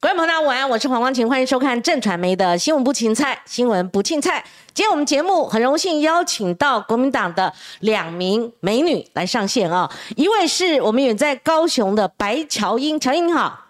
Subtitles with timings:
[0.00, 4.44] 各位朋友大家，晚安，我是黄光琴，欢迎收看正传媒的新闻不芹菜，新闻不青菜。
[4.72, 13.64] 今天我们节目很荣幸邀请到国民党的两名美女来上线啊，一位是我们远在高雄的白乔英，乔英你好。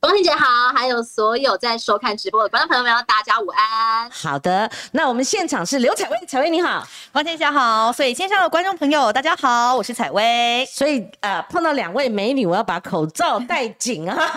[0.00, 4.10] 光婷姐好，还有所有在收看直播的观众朋友们，大家午安。
[4.10, 7.90] 好的，那我们现场是刘彩薇，彩薇你好，光天姐好。
[7.90, 10.66] 所以线上的观众朋友大家好，我是彩薇。
[10.66, 14.30] 所以呃碰到两位美女，我要把口罩戴紧啊。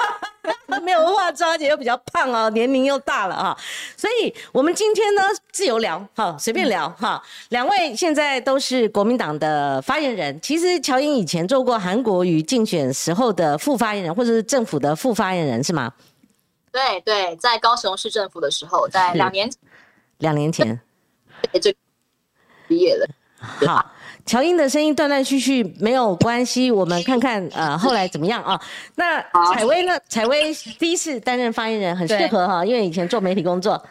[0.83, 3.57] 没有化妆，而且又比较胖哦，年龄又大了啊，
[3.95, 7.21] 所以我们今天呢自由聊，哈随便聊哈。
[7.49, 15.91] 两位现在都是国民党的发言人，其实乔英以前做过韩国瑜竞选时候的副发言人，或者是政府的副发言人，是吗？
[16.71, 19.49] 对对，在高雄市政府的时候，在两年
[20.19, 20.79] 两年前，
[21.61, 21.73] 就
[22.67, 23.07] 毕业了。
[23.65, 23.91] 好。
[24.27, 28.59] 乔英的声音断断续续，没有关系，我们看看呃后来怎么样啊？
[28.95, 29.21] 那
[29.53, 29.97] 采薇呢？
[30.09, 33.81] 采薇第一次担任发言人，很适合哈，因为以前做媒体工作。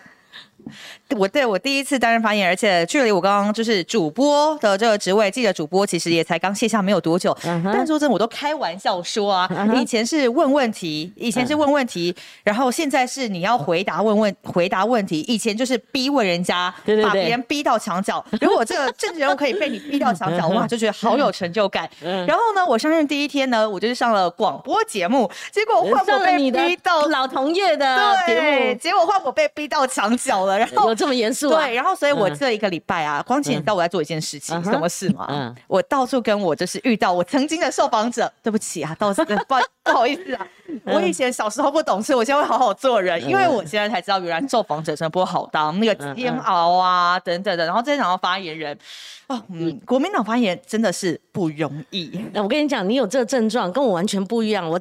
[1.15, 7.37] 我对我第一次担任发言，而且距离我刚刚就是主播的这个职位，记者主播其实也才刚卸下没有多久。
[7.43, 15.21] 但说真的，我都开玩笑说啊，以前是问问题，以前是问问题，然后现在是你要回答问问回答问题。
[15.29, 18.25] 以前就是逼问人家，把别人逼到墙角。
[18.41, 21.89] 如果这个政治人物可以被你逼到墙角，哇，就觉得好有成就感。
[22.01, 30.96] 然后呢，我上任第一天呢，我就是上了广播节目，结果换我被逼到老同业的节目，结果换我被逼到墙角了，然后。
[30.97, 35.27] 这么严肃对，然后所以我这一个礼拜啊，光前你知道我在做一件事情，什么事吗？
[35.29, 40.47] 嗯，我到处跟我就是遇到我曾经的受访者，对不起啊，到处 不不好意思啊，
[40.85, 48.77] 我以前小时候不懂事，我现在会好好做人，因为我现在才知道原来受访者真的不好当，那个煎熬啊等等的，然后再讲到发言人，
[49.29, 52.21] 哦，嗯，国民党发言真的是不容易。
[52.33, 54.81] 那我跟你讲，你有这个症状，跟我完全不一样，我。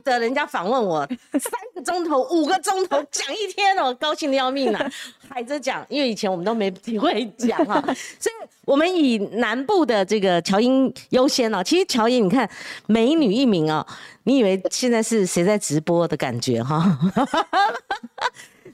[0.00, 4.90] 的人家访问我 三个钟头、五个钟头讲一天哦， 高兴的要命啊！
[5.28, 7.80] 海着讲，因为以前我们都没机会讲啊，
[8.18, 11.62] 所以我们以南部的这个乔英优先哦。
[11.62, 12.48] 其实乔英，你看
[12.86, 13.86] 美女一名哦，
[14.24, 16.98] 你以为现在是谁在直播的感觉哈？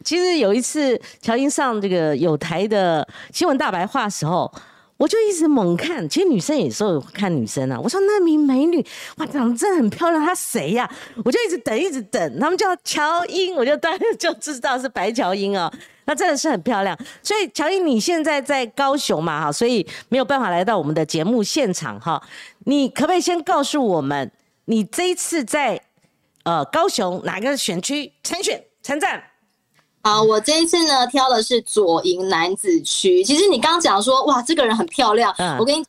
[0.04, 4.52] 其实有一次乔英上这个有台的新闻大白话时候。
[4.96, 7.78] 我就一直猛看，其实女生有时候看女生啊。
[7.78, 8.84] 我说那名美女，
[9.18, 10.90] 哇，长得真很漂亮，她谁呀？
[11.24, 15.70] 我就一直等，一直等，他们叫乔英，我就当然就知道是白乔英啊。
[16.06, 16.96] 那真的是很漂亮。
[17.22, 19.40] 所以乔英，你现在在高雄嘛？
[19.40, 22.22] 哈，所以没有办法来到我们的节目现场哈。
[22.64, 24.30] 你可不可以先告诉我们，
[24.66, 25.80] 你这一次在
[26.44, 29.22] 呃高雄哪个选区参选参战？
[30.06, 33.24] 好，我这一次呢挑的是左营男子区。
[33.24, 35.34] 其实你刚刚讲说，哇，这个人很漂亮。
[35.58, 35.84] 我跟你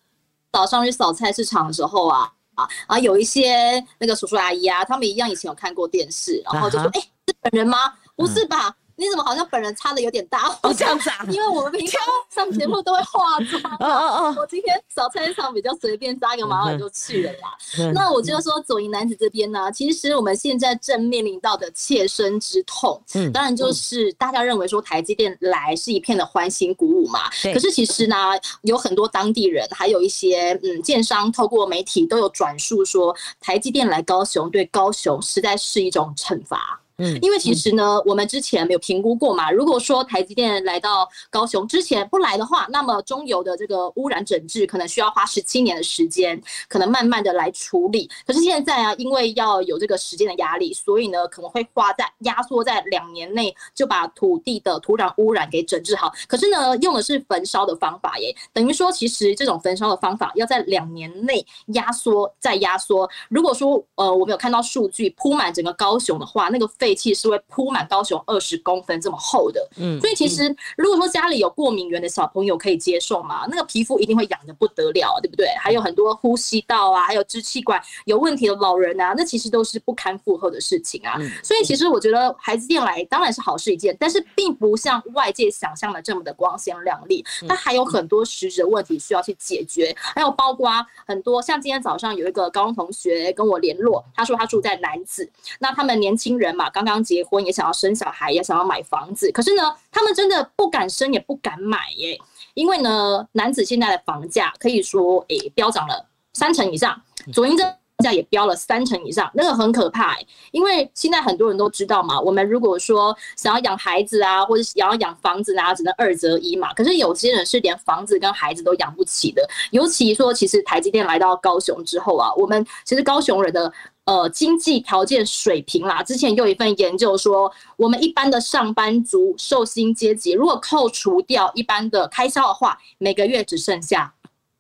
[0.52, 7.78] 早上去扫菜市场的时候啊，啊啊，有一些那个叔叔阿姨啊，他们一样以前有看过电视，然后就说，哎，是本人吗？
[8.16, 8.76] 不是吧？
[9.00, 10.48] 你怎么好像本人差的有点大？
[10.64, 11.24] 哦，这样子啊？
[11.30, 12.02] 因为我们平常
[12.34, 13.62] 上节目都会化妆。
[13.80, 14.36] 哦哦哦！
[14.40, 17.92] 我今天早餐场比较随便，扎个马尾就去了啦。
[17.94, 27.30] 那我就说左营男子这边呢，其实我们现在正面临到的切身之痛，嗯，当然就是大家认为说台积电来是一片的欢欣鼓舞嘛。
[27.54, 28.16] 可是其实呢，
[28.64, 36.82] 有很多当地人，还有一些嗯建商，透过媒体都有转述说，台积电来高雄对高雄实在是一种惩罚。
[36.98, 39.52] 嗯，因为其实呢，我们之前没有评估过嘛。
[39.52, 48.10] 如果说台积电来到高雄之前不来的话，那么中油的这个污染整治可能需要花十七年的时间，可能慢慢的来处理。
[48.26, 56.12] 可是现在啊，因为要有这个时间的压力，所以呢，可能会花在压缩在两年内就把土地的土壤污染给整治好。
[56.28, 63.08] 可是呢，用的是焚烧的方法耶，等于说其实这种焚烧的方法要在两年内压缩再压缩。
[63.30, 75.50] 如果说呃我们有看到数据铺满整个高雄的话，那个废废气是会铺满高雄二十公分这么厚的，嗯，所以其实如果说家里有过敏源的小朋友可以接受嘛，那个皮肤一定会痒的不得了，对不对？
[75.60, 81.18] 还有很多呼吸道啊，还有支气管有问题的老人啊，那其实都是不堪负荷的事情啊。
[81.44, 90.72] 所以其实我觉得孩子进来当然是好事一件，但是并不像外界想象的这么的光鲜亮丽，它还有很多实质的问题需要去解决，还有包括
[91.06, 95.30] 很多像今天早上有一个高中同学跟我联络，他说他住在南子，
[95.60, 96.70] 那他们年轻人嘛。
[96.84, 102.20] 刚刚结婚也想要生小孩，也想要买房子，可是呢，他们真的不敢生也不敢买耶，
[102.54, 107.02] 因为呢，男子现在的房价可以说诶飙涨了三成以上。
[107.34, 107.64] 左营这
[108.04, 110.16] 价也飙了三成以上，那个很可怕。
[110.52, 116.72] 因为现在很多人都知道嘛，我们如果说想要养孩子啊，或者想要养房子啊，只能二择一嘛。
[116.74, 119.48] 可是有些人是连房子跟孩子都养不起的。
[119.72, 123.72] 尤其说，其实台积电来到高雄之后啊，我们其实高雄人的
[124.06, 134.14] 呃经济条件水平啦，之前有一份研究说，我们一般的上班族、寿星阶级，如果扣除掉一般的开销的话，每个月只剩下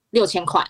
[0.09, 0.67] 六千块，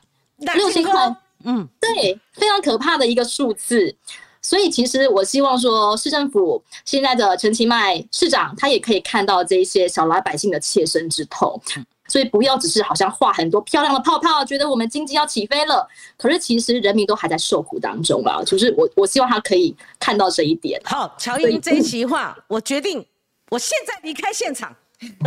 [0.54, 1.16] 六千块。
[1.44, 3.96] 嗯，对，非常可怕的一个数字，
[4.42, 11.62] 所以其实我希望说，市政府现在的陈其迈市长，他也可以看到这些小老百姓的切身之痛，
[12.08, 15.88] 所以不要只是好像画很多漂亮的泡泡，觉得我们经济要起飞了，
[16.18, 18.42] 可是其实人民都还在受苦当中啊。
[18.44, 20.82] 就是我我希望他可以看到这一点。
[20.86, 23.06] 好，乔英这一席话，我决定，
[23.50, 24.76] 我现在离开现场。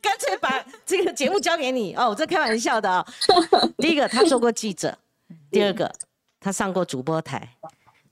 [0.00, 3.04] 干脆把这个节目交给你哦，我这开玩笑的啊。
[3.78, 4.96] 第一个，他做过记者。
[5.50, 5.92] 第二个，
[6.40, 7.40] 他上过主播台；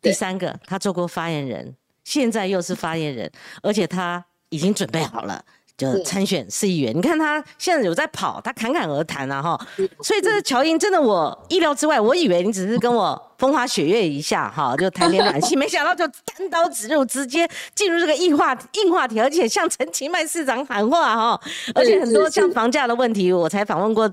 [0.00, 3.30] 第三个，他做过发言人，现在又是发言人，
[3.62, 5.44] 而且他已经准备好了。
[5.76, 9.66] 就参选市议员，你看他现在有在跑，他侃侃而谈啊哈，
[10.02, 21.40] 所以这个乔英真的我意料之外，我以为你只是跟我风花雪月一下哈，就谈点暖 气，没想到就单刀直入，直接进入这个硬话硬话题，而且向陈其迈市长喊话哈，
[21.74, 24.10] 而且很多像房价的问题，我才访问过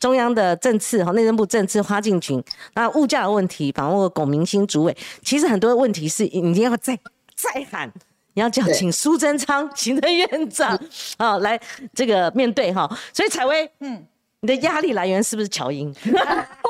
[0.00, 2.42] 中央的政次哈，内政部政次花敬群，
[2.72, 6.98] 那物价的问题访问过龚明星主委，其实很多问题是一定要再
[7.36, 7.92] 再喊。
[8.34, 10.78] 你要叫请苏贞昌 行政院长
[11.16, 11.60] 啊来
[11.94, 14.06] 这个面对哈，所以采薇，嗯，
[14.40, 15.94] 你的压力来源是不是乔英？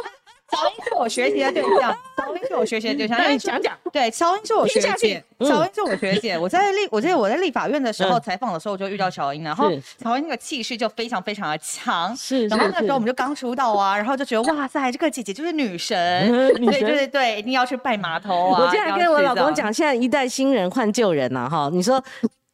[0.53, 3.19] 乔英是我学习的对象， 乔英是我学习的对象。
[3.19, 6.39] 那你讲讲，对，乔英是我学姐，乔英是我学姐。
[6.39, 9.71] 我在立，我记得我在立法院的时候采访的时候我就遇到乔英，然后
[10.01, 12.15] 乔英那个气势就非常非常的强。
[12.17, 18.65] 是，然后那时候我们就刚出道啊，然后就觉得哇塞，这个姐姐就是女神， 对对对，一定要去拜码头啊。
[18.65, 22.03] 我现在跟我老公讲，现在一代新人换旧人了哈，你说。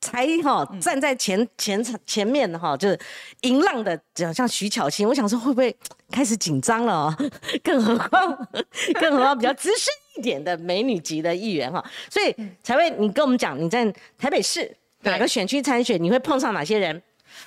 [0.01, 2.99] 才哈站在前前场前面的哈，就是
[3.43, 5.75] 迎浪的，就像徐巧芯，我想说会不会
[6.11, 7.17] 开始紧张了哦？
[7.65, 8.49] 更何况，
[9.01, 17.03] 更何况比较资深一点的美女级的议员哈，所以才会你跟我们讲你在台北市哪个选区参选，你会碰上哪些人？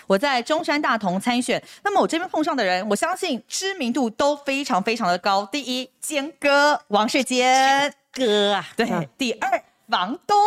[0.06, 5.46] 我在中山大同参选，那么我这边碰上的人，我相信知名度都非常非常的高。
[5.52, 9.10] 第一，坚哥王世坚哥啊，对。
[9.18, 10.38] 第二，房东。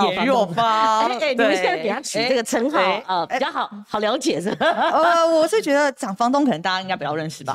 [0.00, 4.66] 颜若芳，哎，你们现在给他取这个称号啊，比较好好了解是吧？
[4.66, 7.54] 呃，我是觉得讲房东可能大家应该比较认识吧。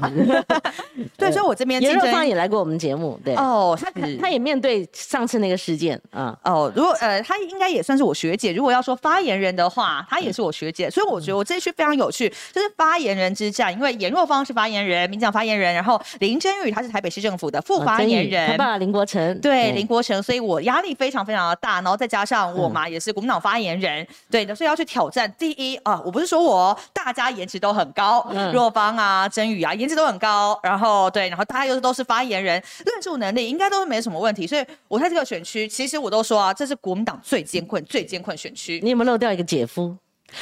[1.17, 3.91] 对，所以我这边颜若芳也来过我们节目，对哦，他
[4.21, 6.37] 他也面对上次那个事件啊。
[6.43, 8.53] 哦，如果呃，他应该也算是我学姐。
[8.53, 13.73] 如果要说发言人的话，他也是我学姐，所以我觉得我这一区非常有趣，就是发言人之战。
[13.73, 22.26] 因为颜若芳是发言人，民讲发言人，然后林真玉他是台北市政府的副发言人，他爸林国成，对林国成，所以我压力非常非常的大，然后再加。
[22.27, 25.33] 像我嘛，也是国民党发言人，对的，所以要去挑战。
[25.39, 30.59] 第一啊，我不是说我大家颜值都很高，若芳啊、真宇啊，颜值都很高。
[30.61, 34.45] 然后对，然后大家又是都是发言人，论述能力应该都是没什么问题。
[34.45, 38.81] 所以我在这个选区，其实我都说啊，这是国民党最艰困、最艰困选区。
[38.83, 39.95] 你有没有漏掉一个姐夫？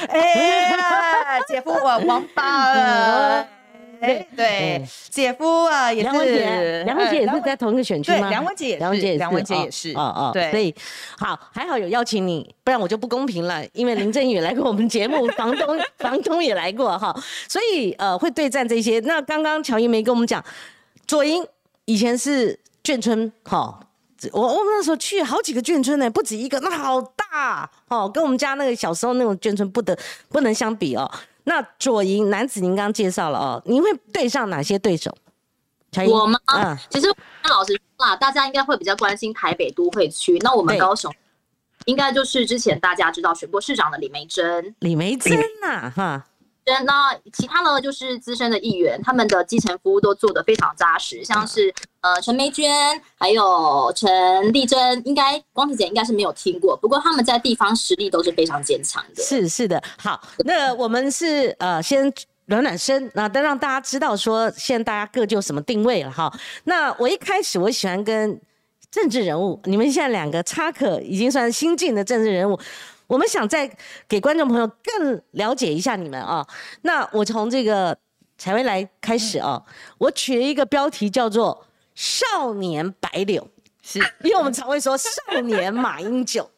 [0.08, 3.46] 哎，姐夫我王八了。
[4.00, 8.28] 对对，姐夫啊，也是梁文杰，梁文杰也是在同一个选区吗？
[8.28, 10.74] 梁文杰也是，梁文杰也是，哦哦，对，所以
[11.18, 13.64] 好，还好有邀请你，不然我就不公平了。
[13.72, 17.14] 因为林振宇来过我们节目，房东 房东也来过哈，
[17.48, 19.00] 所以呃会对战这些。
[19.00, 20.44] 那刚刚乔英梅跟我们讲，
[21.06, 21.46] 左营
[21.84, 23.80] 以前是眷村，哈，
[24.32, 29.96] 我我们那时候去好几个眷村呢，不止一个，那好大哦，跟我们家那个小时候那种眷村不得
[30.28, 31.10] 不能相比哦。
[31.48, 35.16] 那左营男子，您刚刚介绍了哦，您会对上哪些对手？
[36.08, 36.38] 我吗？
[36.54, 37.06] 嗯，其实
[37.48, 40.36] 老实说啦，大家应该会比较关心台北都会区。
[40.40, 41.10] 那我们高雄，
[41.86, 44.74] 应该就是之前大家知道选过市长的李梅珍。
[44.80, 46.26] 李梅珍呐，哈。
[46.84, 59.22] 那其他呢，就是资深的议员，他们的基层服务都做得非常扎实，像是呃陈梅娟，还有陈丽珍，应该光子姐应该是没有听过，不过他们在地方实力都是非常坚强的。
[59.22, 62.12] 是是的，好，那我们是呃先
[62.46, 66.32] 暖暖身，那都让大家知道说现在大家各就什么定位了哈。
[66.64, 68.40] 那我一开始我喜欢跟
[68.90, 72.58] 政治人物，你们现在两个插可已经算新晋的政治人物。
[73.06, 73.70] 我们想再
[74.08, 76.46] 给观众朋友更了解一下你们啊，
[76.82, 77.96] 那我从这个
[78.36, 79.62] 采薇来开始啊，
[79.98, 83.48] 我取了一个标题叫做“少年白柳”，
[83.80, 83.98] 是。
[84.22, 86.50] 因为我们常会说“少年马英九”，“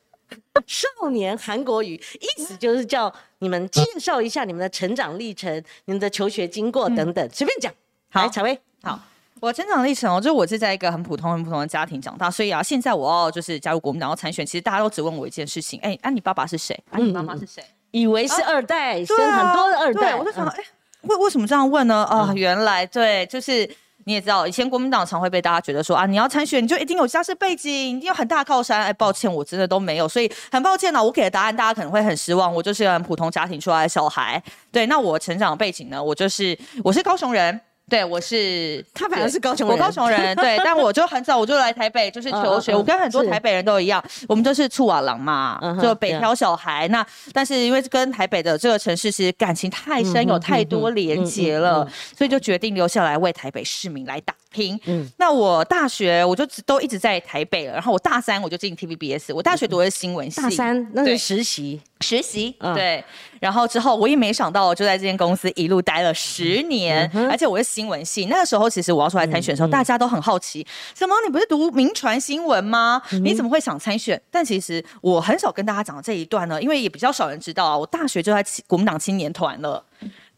[0.66, 7.72] 少年韩国瑜”，意思就是叫你们介绍一下你们的成长历程、你们的求学经过等等，随便讲。
[8.10, 8.98] 好，采薇，好。
[9.40, 16.78] 我成长历程哦，就是我是在一个很普通、很普通的家庭长大，所以啊，现在我要就是加入国民党要参选，其实大家都只问我一件事情：哎，啊，你爸爸是谁？
[16.90, 17.62] 啊，你妈妈是谁？
[17.90, 20.64] 以为是二代，生很多的二代，我就想，哎，
[21.02, 22.04] 为为什么这样问呢？
[22.04, 23.68] 啊，原来对，就是
[24.04, 28.82] 你也知道，以前国民党常会被大家觉得说啊，你要参选你就一定有家世背景，一定有很大靠山。
[28.82, 32.52] 哎，抱歉，我真的都没有，所以很抱歉呢，我给的答案大家可能会很失望。
[32.52, 34.42] 我就是很普通家庭出来的小孩。
[34.70, 36.02] 对，那我成长背景呢？
[36.02, 37.58] 我就是我是高雄人。
[37.88, 42.74] 对，我是他反而是高雄人，我高雄人，对，但我就很早我就来台北，就是求学。
[42.74, 46.86] 我跟很多台北人都一样，我们就是醋瓦郎嘛，就北漂小孩。
[46.88, 54.78] 那但是因为跟台北的这个城市是感情太深，有太多连结了，所以就决定留下来为台北市民来打拼。
[54.84, 61.80] 嗯，那我大学我就都一直在台北了，然后我大三我就进 TVBS，我大学读的是新闻系，大三那是实习。
[62.00, 63.02] 实习对，
[63.40, 68.26] 然后之后我也没想到，我就在这间公司一路待了十年，而且我是新闻系。
[68.26, 73.02] 那个时候其实我要出来参选的时候，大家都很好奇，什么你不是读名传新闻吗？
[73.22, 74.20] 你怎么会想参选？
[74.30, 77.76] 但其实我很少跟大家讲这一段呢，因为也比较少人知道啊。
[77.76, 79.84] 我大学就在国民党青年团了，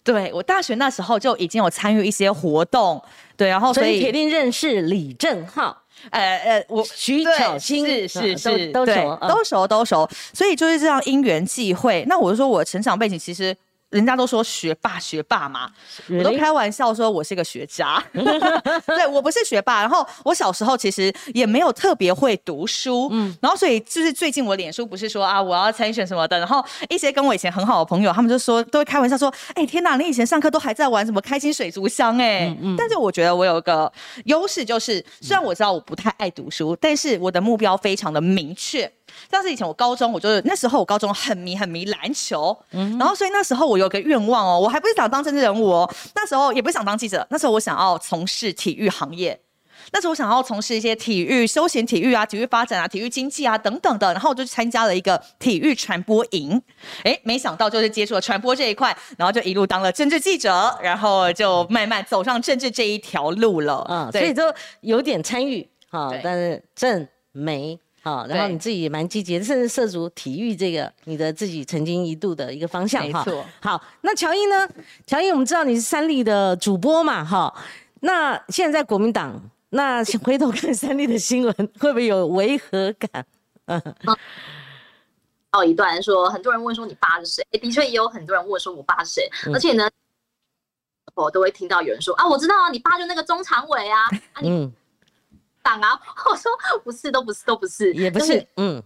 [0.02, 3.02] 对我大学那时候就已经有参与一些活动，
[3.37, 5.76] 对，然后所以铁定认识李正浩。
[6.11, 12.04] 呃呃，我徐巧芯是是是，都熟都熟都熟，所以就是这样因缘际会。
[12.09, 13.57] 那我就说我成长背景其实。
[13.91, 15.71] 人家都说学霸学霸嘛，
[16.09, 18.03] 我都开玩笑说我是个学渣。
[18.87, 33.93] 对我不是学霸，然后我小时候其实也没有特别会读书，嗯，然后所以就是最近我脸书不是说啊我要参选什么的，然后一些跟我以前很好的朋友，他们就说都会开玩笑说，哎天哪，你以前上课都还在玩什么开心水族箱哎，但是我觉得我有一个
[34.25, 38.91] 优势就是，虽然我知道我不太爱读书，但是我的目标非常的明确。
[39.31, 49.40] 像是以前我高中，我就是那时候我高中很迷很迷篮球，嗯然后所以那时候我有个愿望哦，我还不是想当政治人物哦，那时候也不是想当记者，那时候我想要从事体育行业，
[49.93, 56.61] 那时候我想要从事一些体育、休闲体育啊、体育发展啊、体育经济啊等等的，然后我就参加了一个体育传播营，
[57.05, 64.43] 哎，没想到就是接触了传播这一块，然后就一路当了政治记者，然后就慢慢走上政治这一条路了，嗯，所以就
[64.83, 67.79] 有点参与哈，但是政没。
[68.02, 73.23] 好，然后你自己也蛮积极，甚至涉足体育这个你的自己曾经一度的一个方向哈。
[73.25, 73.45] 没错。
[73.61, 74.66] 好，那乔伊呢？
[75.07, 77.23] 乔伊，我们知道你是三立的主播嘛？
[77.23, 77.54] 哈，
[78.00, 79.38] 那现在在国民党，
[79.69, 83.26] 那回头看三立的新闻，会不会有违和感？
[83.66, 83.83] 嗯。
[85.52, 87.45] 哦，一段说，很多人问说你爸是谁？
[87.61, 89.90] 的确也有很多人问说我爸是谁，而且呢，
[91.14, 94.09] 我都会听到有人说啊，我知道啊，你爸就那个中常委啊。
[94.42, 94.73] 嗯。
[95.62, 96.00] 党啊！
[96.31, 96.50] 我说
[96.85, 98.47] 不是，都不是，都不是，也不是。
[98.57, 98.83] 嗯，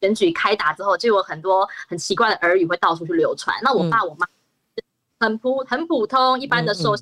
[0.00, 3.56] 选举开打之后，就有很多很奇怪的耳语会到处去流传。
[3.62, 4.26] 那我爸我妈
[5.20, 6.94] 很普很普通一般的受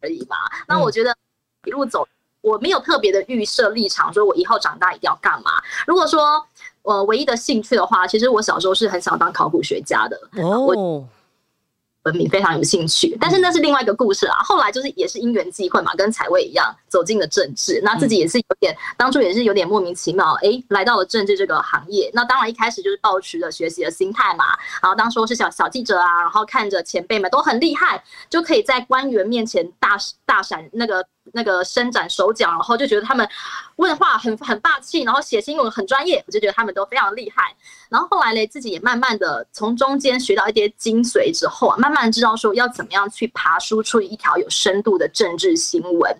[0.00, 0.36] 而已嘛。
[0.66, 1.16] 那我觉得
[1.64, 2.06] 一路走，
[2.40, 5.52] 我没有特别的预设立场，说我以后长大一定要干嘛。
[5.86, 6.46] 如果说
[6.82, 10.20] 我唯一的兴趣的话，其实我小时候是很想当考古学家的。
[10.42, 11.06] 哦。
[12.04, 14.34] 文明非常有兴趣，但是那是另外一个故事啦。
[14.44, 17.80] 后来就是也是因缘际会嘛，跟采薇一样走进了政治。
[17.84, 22.10] 那自己也是有点，当初也是有点莫名其妙，哎，来到了政治这个行业。
[22.12, 24.44] 那当然一开始就是抱持着学习的心态嘛。
[24.82, 31.04] 然后当初是小小记者啊，然后看着前辈们都很厉害，就可以在官员面前大大闪那个。
[31.32, 33.28] 那个伸展手脚，然后就觉得他们
[33.76, 37.54] 问话很很霸气，然后写新闻很专业，我就觉得他们都非常厉害。
[37.88, 46.10] 然后后来嘞，自己也慢慢的从中间学到一些精髓之后啊，慢慢知道说要怎么样去爬输出一条有深度的政治新闻。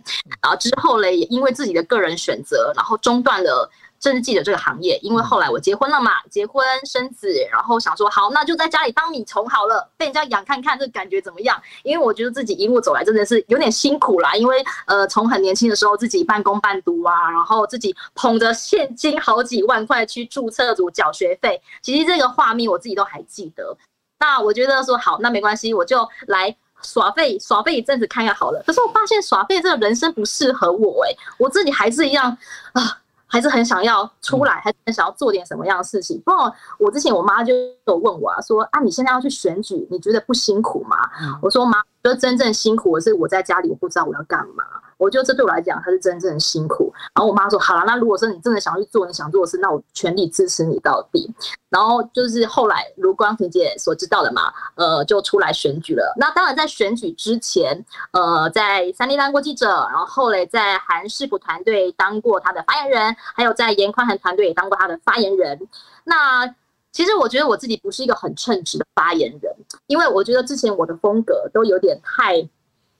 [0.42, 3.70] 然后之后嘞，也因为自己的个人选择，然后中断了。
[4.02, 11.62] 政治记者这个行业，因为后来我结婚了嘛，结婚生子，然后想说好，那就在家里当米虫好了，被人家养看看，这感觉怎么样？
[11.84, 23.76] 因为我觉得自己一路走来真的是有点辛苦啦，因为呃，从很年轻的时候自己半工半读啊，然后自己捧着现金好几万块去注册组缴学费，其实这个画面我自己都还记得。
[24.18, 28.60] 那我觉得说好，那没关系，我就来耍废耍废一阵子看看好了。
[28.66, 32.36] 可是我发现耍废这个人生不适合我哎，我自己还是一样
[32.72, 32.98] 啊。
[33.32, 36.20] 还是很想要出来，还是很想要做点什么样的事情。
[36.20, 37.54] 不过我之前我妈就
[37.86, 40.96] 有问我啊，说啊，你现在要去选举，你觉得不辛苦吗？
[41.42, 44.64] 我说妈，觉得真正辛苦的是我在家里，我不知道我要干嘛。
[44.98, 46.92] 我觉得这对我来讲，它是真正的辛苦。
[47.12, 51.28] 然后我妈说：“好了，那如果说你真的想要去做你想做的事，那我全力支持你到底。”
[51.70, 56.14] 然后就是后来如光婷姐所知道的嘛，呃，就出来选举了。
[56.16, 65.58] 那当然在选举之前，呃，在三立当过记者，然后后来在韩世普团队当过他的发言人，还有在严宽恒团队也当过他的发言人。
[66.04, 66.46] 那
[66.92, 69.52] 其实我觉得我自己不是一个很称职的发言人，
[69.86, 72.48] 因为我觉得之前我的风格都有点太。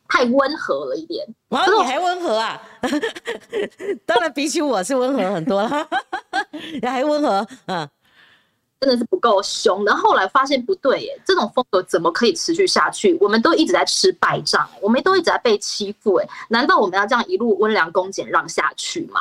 [0.09, 1.27] 太温和了一点。
[1.49, 2.61] 哇，你还温和啊？
[4.05, 5.89] 当然比起我是温和很多了，
[6.83, 7.89] 你 还温和，嗯。
[8.79, 13.17] 真的是不够凶，然后后来发现不对耶，这种风格怎么可以持续下去？
[13.23, 19.21] 我们都一直在吃败仗，我们都一直在被欺负，哎，难道我们要这样一路温良恭俭让下去吗？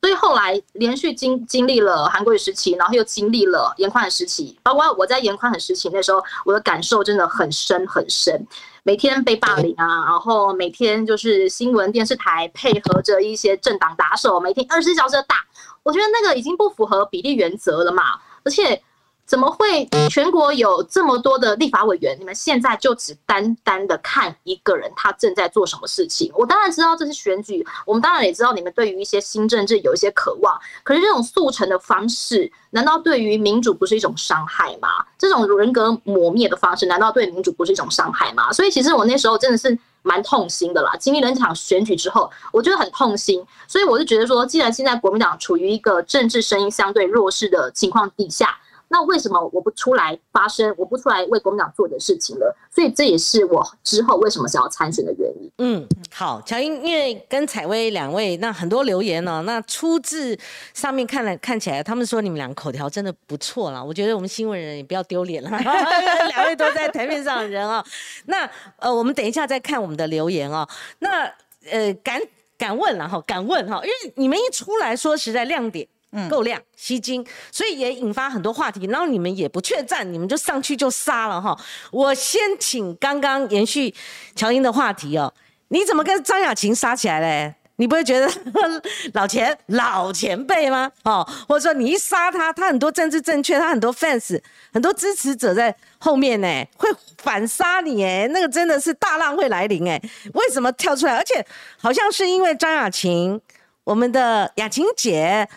[0.00, 8.46] 所以后来连续经经历了韩国时期，然后又经历了严宽的时期，包括我在严宽很时期那时候，我的感受真的很深很深，
[8.84, 15.44] 每天被霸凌啊，然后每天就是新闻电视台配合着一些政党打手，每天二十四小时打，
[15.82, 18.04] 我觉得那个已经不符合比例原则了嘛，
[18.44, 18.82] 而且。
[19.28, 22.16] 怎么会全国有这么多的立法委员？
[22.18, 26.32] 你们现在就只单单的看一个人，他正在做什么事情？
[26.34, 30.58] 我当然知道这是选举，我们当然也知道你们对于一些新政治有一些渴望。
[30.82, 34.88] 可是这种速成的方式，难道对于民主不是一种伤害吗？
[35.18, 38.50] 这种人格磨灭的方式，难道对民主不是一种伤害吗？
[38.50, 40.96] 所以其实我那时候真的是蛮痛心的啦。
[40.98, 43.44] 经历了这场选举之后，我觉得很痛心。
[43.66, 48.56] 所以我就觉得说，既然现在国民党处于一个政治声音相对弱势的情况底下。
[48.90, 52.56] 那为什么我不出来发声，我不出来为国民党做点事情了？
[52.74, 55.50] 所以这也是我之后为什么想要参选的原因。
[55.58, 60.38] 嗯，好，乔英，因为跟采薇两位，那很多留言呢，那出自
[60.72, 63.84] 上面看来看起来，他们说你们两个口条真的不错了。
[63.84, 65.50] 我觉得我们新闻人也不要丢脸了，
[66.28, 67.84] 两位都在台面上的人啊。
[68.26, 70.66] 那呃，我们等一下再看我们的留言啊。
[71.00, 71.24] 那
[71.70, 72.18] 呃，敢
[72.56, 75.86] 敢问了哈，敢问哈，因为你们一出来说实在亮点。
[76.30, 78.86] 够亮，吸睛，所以也引发很多话题。
[78.86, 81.56] 然后你们也不怯战，你们就上去就杀了哈。
[81.90, 83.94] 我先请刚刚延续
[84.34, 85.32] 乔英的话题哦，
[85.68, 87.54] 你怎么跟张雅琴杀起来嘞？
[87.76, 88.28] 你不会觉得
[89.14, 90.90] 老前老前辈吗？
[91.04, 94.40] 哦，或者说你一杀他，他很多政治正确，他很多 fans，
[94.72, 96.88] 很多支持者在后面呢，会
[97.18, 100.00] 反杀你哎，那个真的是大浪会来临哎。
[100.34, 101.16] 为什么跳出来？
[101.16, 101.46] 而且
[101.76, 103.40] 好像是因为张雅琴，
[103.84, 105.48] 我们的雅琴姐。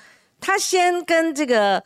[0.41, 1.81] 他先跟这个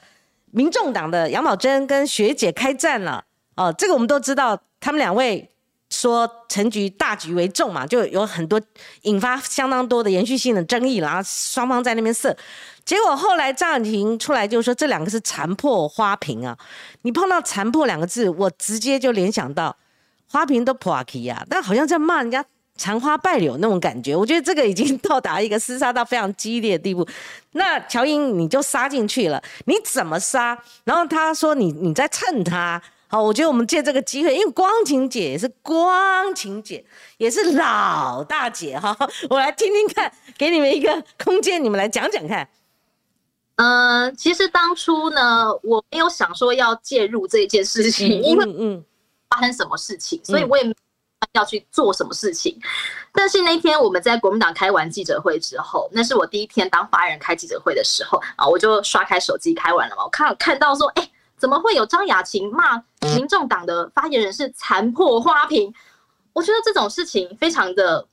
[0.52, 3.24] 民众党的杨宝珍跟学姐开战了，
[3.58, 5.48] 哦，这个我们都知道，他们两位
[5.90, 8.60] 说陈局大局为重嘛，就有很多
[9.02, 12.36] 引发相当多的延续性的争议然后双方在那边射，
[12.86, 16.58] 结果后来张婉婷出来就说这两个是残破花瓶啊，
[17.04, 19.76] 你碰到残破两个字，我直接就联想到
[20.28, 21.06] 花瓶都破啊，
[21.50, 22.44] 但好像在骂人家。
[22.78, 27.08] 残花败柳那种感觉，我觉得这个已经到达一个厮杀到非常激烈的地步。
[27.54, 30.58] 那乔英你就杀进去了，你怎么杀？
[30.84, 32.82] 然后他说你你在蹭他。
[33.08, 36.84] 好，我觉得我们借这个机会，因为光晴姐也是光晴姐，
[37.18, 38.98] 也是老大姐 哈，
[39.30, 42.50] 我来听听看，给你们一个空间，你们来讲讲看。
[43.56, 48.84] 嗯，其实当初呢，我没有想说要介入这件事情，因为嗯，
[49.30, 50.76] 发生什么事情，所以我也。
[51.34, 52.60] 要去做什么事情？
[53.12, 62.82] 但是那天我们在国民党开完记者会之后，那是我第一天当发言人开记者会的时候啊，我就刷开手机开完了嘛，我看看到说，哎，怎么会有张雅琴骂
[63.16, 65.74] 民众党的发言人是残破花瓶？
[66.34, 68.08] 我觉得这种事情非常的。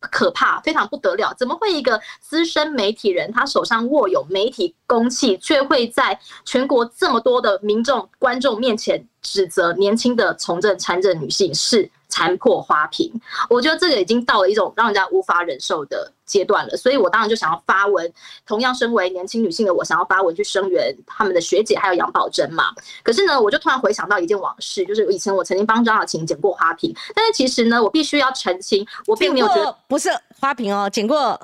[0.00, 1.34] 可怕，非常不得了！
[1.36, 11.90] 怎么会一个资深媒体人，他手上握有媒体公器，却会在全国这么多的民众观众面前指责年轻的从政参政女性是？
[12.08, 13.12] 残破花瓶，
[13.48, 18.12] 我觉得这个已经到了一种让人家无法忍受的阶段了，所以我当然就想要发文。
[18.46, 22.72] 同样身为年轻女性的我，想要发文去声援他们的学姐还有杨宝珍嘛。
[23.02, 30.08] 可是呢，我就突然回想到一件往事，就是以前我曾经帮张小琴剪过花瓶，但是其实呢，我必须要澄清，我并没有觉得不是
[30.40, 31.38] 花瓶哦，剪过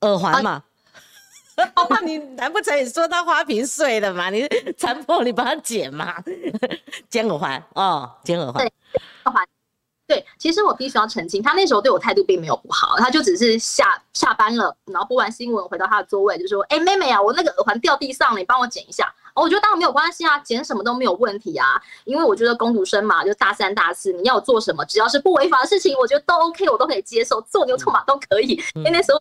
[0.00, 0.62] 耳环嘛。
[2.04, 4.30] 你难不成你说他花瓶碎了嘛？
[4.30, 6.14] 你残破，你帮他剪嘛？
[7.10, 8.64] 剪耳环哦，剪耳环，
[9.24, 9.44] 耳环。
[10.08, 21.66] 对，其实我必须要澄清，他那时候对我态度并没有不好，他就只是下下班了，然后播完新闻回到他的座位，就说：“哎，妹妹啊，我那个耳环掉地上了，你帮我捡一下。”哦我觉得当然没有关系啊，捡什么都没有问题啊，
[22.06, 28.60] 因为我觉得工读生嘛，就大三大四，你要做什么，只要是不违法的事情，我觉得都 OK，我都可以接受，做牛做马都可以。
[28.76, 29.20] 因为那时候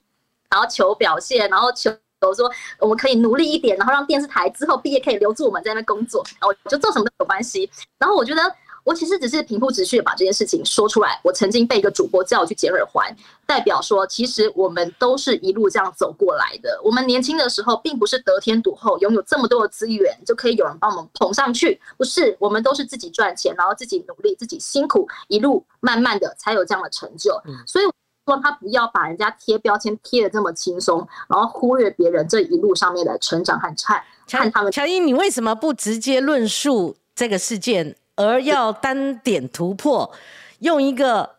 [0.50, 1.91] 然后求表现，然后求
[2.34, 7.69] 说我们可以努力一点，然后让电视台之后毕业可以留住我们在那边工作，然后就做什么都有关系。
[8.00, 8.41] 然后我觉得。
[8.88, 11.19] 我其实只是平铺直叙的把这件事情说出来。
[11.21, 13.13] 我曾经被一个主播叫我去剪耳环，
[13.45, 16.80] 代表说，其实我们都是一路这样走过来的。
[16.82, 22.34] 我们年轻的时候，并不是得天独厚，拥有这么多的资源就可以有人帮我们捧上去，不是？
[22.39, 27.34] 我们都是自己赚钱，然后自己努力，自己辛苦，一路慢慢的才有这样的成就。
[27.65, 27.86] 所以
[28.26, 34.71] 说，他不要把人家贴标签贴的这么轻松，然后忽略别人这一路上面的成长和看看他们。
[34.71, 37.97] 乔伊，你为什么不直接论述这个事件？
[38.17, 40.12] 而要单点突破，
[40.60, 41.38] 用一个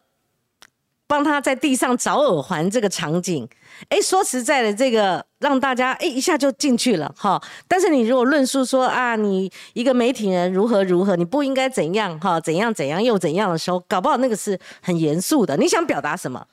[1.06, 3.48] 帮他在地上找耳环这个场景，
[3.88, 7.42] 哎，说实在的，这个让大家哎一下就进去了哈。
[7.66, 15.56] 但是你如果论述说啊，你一个媒体人如何如何，你不应该怎样哈，怎样怎样又怎样的时候，搞不好那个是很严肃的。
[15.56, 16.46] 你想表达什么？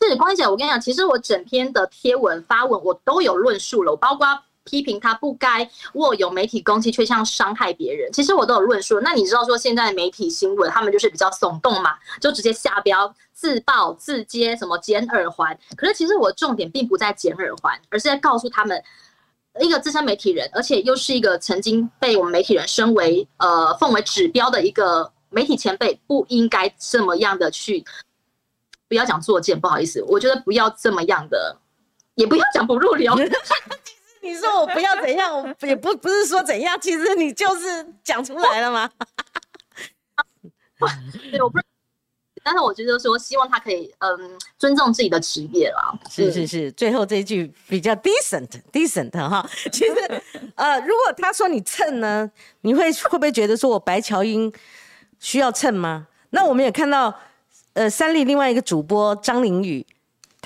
[0.00, 4.26] 是光姐，我跟你讲，其实我整篇的贴文发文我都有论述了，我包括。
[4.64, 8.10] 批评他不该握有媒体公器，却像伤害别人。
[8.12, 9.00] 其实我都有论述。
[9.00, 15.56] 那你知道说现在的媒体新闻，他们就是比较耸动嘛，就直接下标自爆自揭什么剪耳环。
[15.76, 18.82] 可是其实我重点并不在剪耳环，而是在告诉他们，
[19.60, 27.84] 一个资深媒体人，而且又是一个曾经被我们媒体人身为呃奉为指标的一个媒体前辈，不应该这么样的去，
[28.88, 31.56] 不要讲作贱，不好意思，我觉得不要这么样的，
[32.14, 33.14] 也不要讲不入流。
[34.24, 38.90] 你说我不要怎样，也不不是说怎样，其实你就是讲出来了吗？
[41.30, 41.64] 对，我不是，
[42.42, 45.92] 但是我觉得说，希望他可以嗯尊重自己的职业啦。
[46.10, 49.46] 是是是，最后这一句比较 decent decent 哈。
[49.70, 50.22] 其实
[50.54, 52.30] 呃，如果他说你蹭呢，
[52.62, 54.50] 你会会不会觉得说我白乔英
[55.20, 56.08] 需要蹭吗？
[56.30, 57.14] 那我们也看到
[57.74, 59.86] 呃三立另外一个主播张玲宇。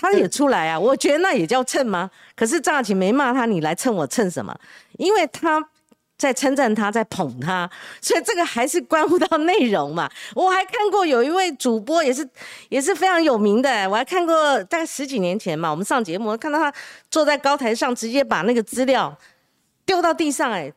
[0.00, 2.08] 他也出来啊，我觉得那也叫蹭吗？
[2.36, 4.56] 可是张雅琴没骂他，你来蹭我蹭什么？
[4.96, 5.60] 因为他
[6.16, 7.68] 在称赞他，在捧他，
[8.00, 10.08] 所以这个还是关乎到内容嘛。
[10.36, 12.28] 我还看过有一位主播也是
[12.68, 16.72] 也是非常有名的，我还看过大概十几年前嘛，我们上节目看到他
[17.10, 19.12] 坐在高台上，直接把那个资料
[19.84, 20.72] 丢到地上，哎，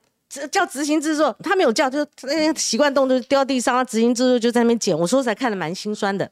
[0.51, 4.97] 叫执行制作，他没有叫，就那习惯动作丢到地上，他执行制作就在那边捡。
[4.97, 6.27] 我说实在看的蛮心酸的。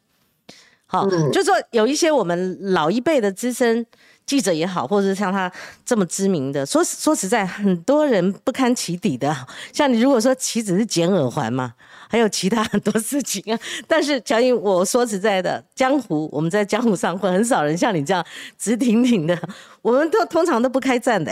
[0.91, 3.85] 好，就说有一些我们老一辈的资深
[4.25, 5.51] 记者也好，或者是像他
[5.85, 9.35] 这么知名的，说说实在，很多人不堪其底的。
[9.71, 11.75] 像你如果说岂止是捡耳环嘛，
[12.09, 13.59] 还有其他很多事情啊。
[13.87, 18.25] 但是乔英，我说实在的，江湖我们在江湖上混，很少人像你这样
[18.57, 19.39] 直挺挺的，
[19.83, 21.31] 我们都通常都不开战的。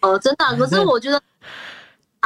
[0.00, 1.20] 哦，真的，可是 我觉得。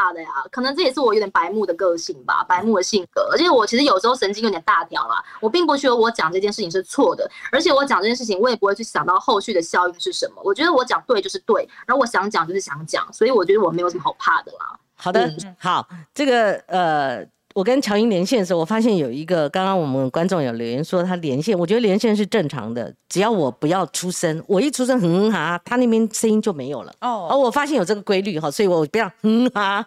[0.01, 3.29] 大的呀，可能这也是我有点白目的个性吧，白目的性格。
[3.31, 10.41] 而且我其实有时候神经有点大条啦，我并不觉得我讲这件事情是错的，而且我讲这件事情，我也不会去想到后续的效应是什么。
[10.43, 14.79] 我觉得我讲对就是对，然后我想讲就是想讲，所以我觉得我没有什么好怕的啦。
[14.97, 17.27] 好的，好，这个呃。
[17.55, 26.95] 我跟乔英连线的时候，我发现有一个刚刚我们观众有留言说他连线，我觉得连线是正常的，只要我不要出声，我一出声哼哈，他那边声音就没有了。
[27.01, 29.85] 哦，而我发现有这个规律哈，所以我不要哼哈。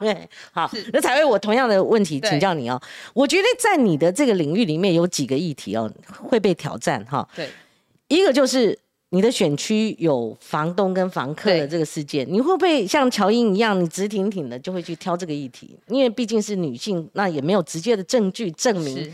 [0.52, 2.82] 好，那才会我同样的问题请教你哦。
[3.14, 7.28] 我觉得在你的这个领域里面有几个议题哦会被挑战哈。
[7.36, 7.50] 对，
[8.08, 8.78] 一个就是。
[9.14, 15.78] 你的选区有房东跟房客的这个事件，你会不会像乔英一样，你直挺挺的就会去挑这个议题？
[15.88, 19.14] 因为毕竟是女性，那也没有直接的证据证明。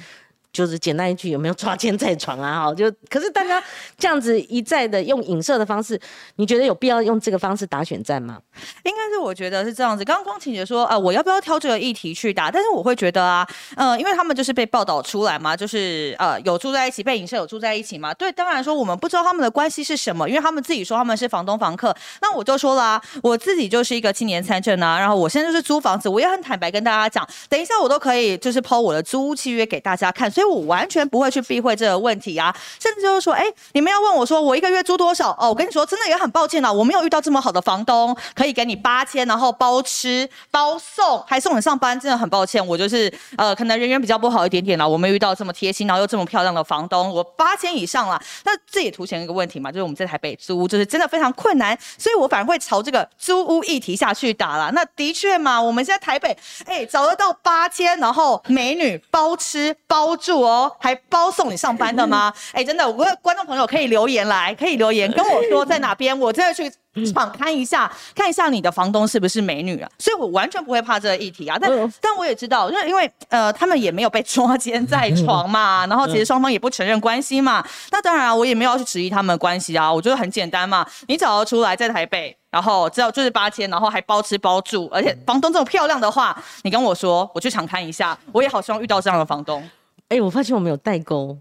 [0.52, 2.66] 就是简单一句，有没有抓奸在床啊？
[2.66, 3.64] 哈，就可是大家
[3.98, 6.00] 这样子一再的用影射的方式，
[6.38, 8.40] 你觉得有必要用这个方式打选战吗？
[8.84, 10.04] 应该是我觉得是这样子。
[10.04, 12.50] 刚刚光晴姐说啊，我要不要挑这个议题去打？
[12.50, 18.12] 但是我会觉得啊，呃，因为他们就是被报道出来嘛，就是呃有住在一起，被影射有住在一起嘛。
[18.14, 21.96] 对，当然说我们不知道他们的关系是什么，因为他们自己说他们是房东房客。
[22.22, 30.30] 那我就说了，啊我自己就是一个青年参政啊，然后我现在就是租房子，我也很坦白跟大家讲，等一下我都可以就是抛我的租屋契约给大家看。
[30.40, 35.32] 所以我完全不会去避讳这个问题啊，甚至就是说，哎，你们要问我说，我一个月租多少？
[35.38, 54.72] 哦，我跟你说，真的也很抱歉了，我没有遇到这么好的房东，可以给你八千，然后包吃包送，还送你上班，真的很抱歉，我就是呃，可能人缘比较不好一点点啦，我没有遇到这么贴心，然后又这么漂亮的房东，我八千以上了，那这也凸显一个问题嘛，就是我们在台北租就是真的非常困难，所以我反而会朝这个租屋议题下去打了。
[54.72, 60.72] 那的确嘛，我们现在台北，哎，找得到八千，然后美女包吃包住哦。
[60.80, 62.34] 还包送你上班的吗？
[62.52, 66.72] 哎，真的，我观众朋友可以留言来，可以留言跟我说在哪边，我真的去
[67.14, 69.90] 访看一下，看一下你的房东是不是美女啊？
[69.98, 71.58] 所以我完全不会怕这个议题啊。
[71.60, 71.70] 但
[72.02, 77.66] 但我也知道，因为因为呃，他们也没有被抓奸在床嘛，然后其实双方也不承认关系嘛。
[77.92, 79.92] 那当然，我也没有要去质疑他们的关系啊。
[79.92, 88.18] 我觉得很简单嘛，你找得出来在台北，然后只要就是八千，然后还包吃包住，而且房东这么漂亮的话，你跟我说，我去常看一下。
[88.32, 89.68] 我也好希望遇到这样的房东。
[90.10, 91.38] 哎，我发现我们有代沟，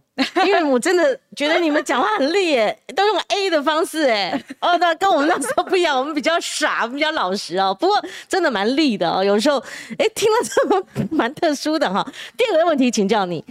[0.47, 7.75] 因为我真的觉得你们讲话很厉耶，都用 A 的方式哎，哦，那跟我们那时候不一样，我们比较傻，我们比较老实哦。
[7.81, 7.97] 不过
[8.29, 9.59] 真的蛮厉的哦，有时候
[9.97, 12.07] 哎听了这么 蛮特殊的哈。
[12.37, 13.43] 第二个问题请教你，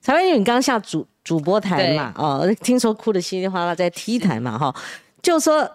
[0.00, 2.12] 蔡文宇，你刚下主主播台嘛？
[2.16, 4.56] 哦，听说哭的稀里哗啦在 T 台嘛？
[4.56, 4.72] 哈，
[5.20, 5.68] 就说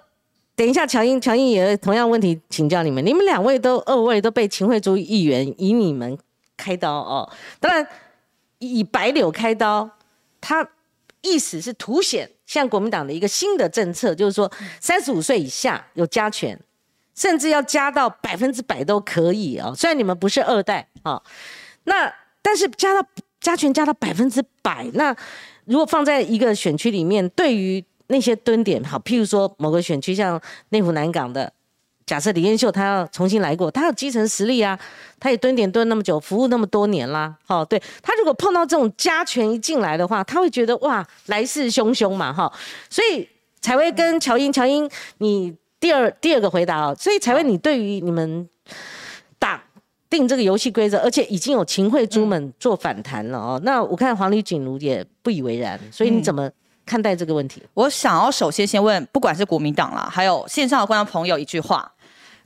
[0.56, 6.18] 等一下，乔英，乔英也同样问题请教你们，你们两位都二位都被秦惠珠议员以你们
[6.56, 7.86] 开刀哦，当然。
[8.60, 9.90] 以白柳开刀，
[10.42, 10.68] 他
[11.22, 16.60] 意思是凸显像国民党的一个新的政策，就是说三十五岁以下有加权，
[17.16, 19.74] 甚至要加到百分之百都可以哦。
[19.76, 21.22] 虽然你们不是二代啊，
[21.84, 23.08] 那但是加到
[23.40, 25.16] 加权加到百分之百，那
[25.66, 31.54] 如果放在一个选区里面，对于那些蹲点好，譬如说某个选区像内湖南港的。
[32.08, 34.80] 假设李彦秀他要重新来过，他有基层实力啊，
[35.20, 37.36] 他也蹲点蹲那么久，服务那么多年啦。
[37.48, 42.50] 哦，对他如果碰到这种加权一进来的话，他会觉得哇，来势汹汹嘛，哈。
[42.90, 43.28] 所以
[43.60, 46.96] 采薇跟乔英，乔英你第二第二个回答哦。
[46.98, 48.48] 所以采薇，你对于你们
[49.38, 49.62] 打
[50.10, 53.62] 定这个游戏规则，而且已经有秦惠珠们做反弹了哦。
[53.64, 56.50] 那我看黄丽锦如也不以为然，所以你怎么？
[56.88, 61.92] 看待这个问题，我想要首先先问，不管是国民党啦，还有线上的观众朋友一句话：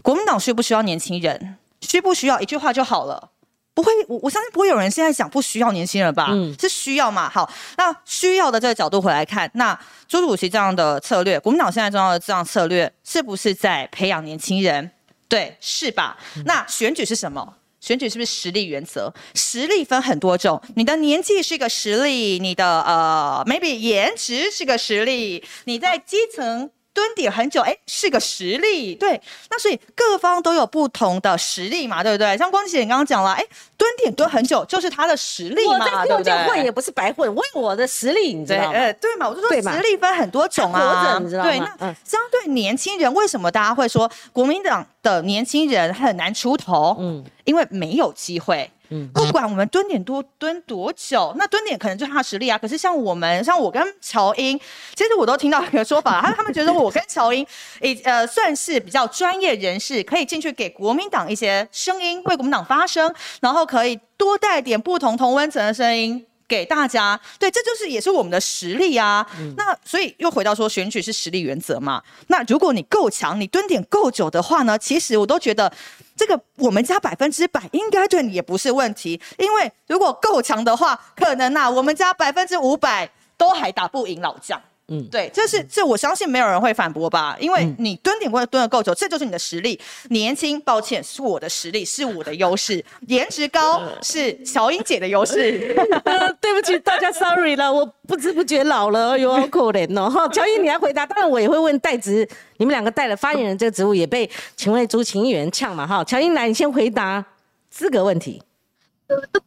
[0.02, 1.58] 国民党需不需要年轻人？
[1.82, 2.40] 需不需要？
[2.40, 3.32] 一句话就好了，
[3.74, 6.28] 不会，我我相信不会有人现在讲不需要年轻人吧？
[6.32, 7.30] 嗯，是需要嘛？
[7.30, 14.92] 好，那需要的这个角度回来看，那朱主席这样的策略，国民党现在重要的这样策略，是不是在培养年轻人？
[15.28, 16.18] 对，是吧？
[16.46, 17.56] 那选举是什么？
[17.80, 19.12] 选举是不是实力原则？
[19.34, 26.70] 实力分很多种，你的年纪是一个实力，你的呃，maybe 颜值是个实力，你在基层。
[26.94, 29.22] 蹲点很久，哎，是个实力，对。
[29.50, 32.38] 那所以各方都有不同的实力嘛，对不对？
[32.38, 33.46] 像光姐你刚刚讲了，哎，
[33.78, 36.34] 蹲点蹲很久就是他的实力嘛，对不对？
[36.48, 38.72] 混也不是白混，我有我的实力，你知道吗？
[38.72, 41.60] 呃，对嘛，我就说实力分很多种啊，对。
[41.60, 46.98] 那相对年轻人，为什么大家会说国民党的年轻人很难出头？
[47.00, 48.70] 嗯，因为没有机会。
[49.14, 52.58] 不管我们蹲点多蹲多久，那蹲点可能就是他实力啊。
[52.58, 54.60] 可是像我们，像我跟乔英，
[54.96, 57.46] 其实我都听到一个说法，他他们觉得我跟乔英，
[57.82, 66.26] 以呃，算是比较专业人士，可以进去给国民党一些声音，为国民党发声，然后可以多带点不同同温层的声音。
[66.52, 69.26] 给大家，对，这就是也是我们的实力啊。
[69.56, 72.04] 那所以又回到说，选举是实力原则嘛。
[72.28, 75.72] 那如果你够强，你蹲点够久的话呢，其实我都觉得
[76.18, 79.22] 这个我们家百分之百应该对你也不是问题。
[79.38, 84.62] 因为如果够强的话，可能呐，我们家百分之五百都还打不赢老将。
[84.88, 89.80] 嗯，对，这是这我相信没有人会反驳吧，因为你蹲点或者蹲的够久，这就是你的实力。
[90.10, 92.84] 年轻，抱歉，是我的实力，是我的优势。
[93.08, 95.74] 颜值高是乔英姐的优势。
[96.42, 100.10] 对不起，大家 sorry 了，我不知不觉老了，哎呦，好可怜哦。
[100.10, 105.88] 哈，乔英，你来回答，当然我也会问代职，你们两个带了发言人这个职务，也被秦惠珠秦议员呛嘛。
[105.88, 107.24] 哈，乔英来，你先回答
[107.70, 108.44] 资格问题。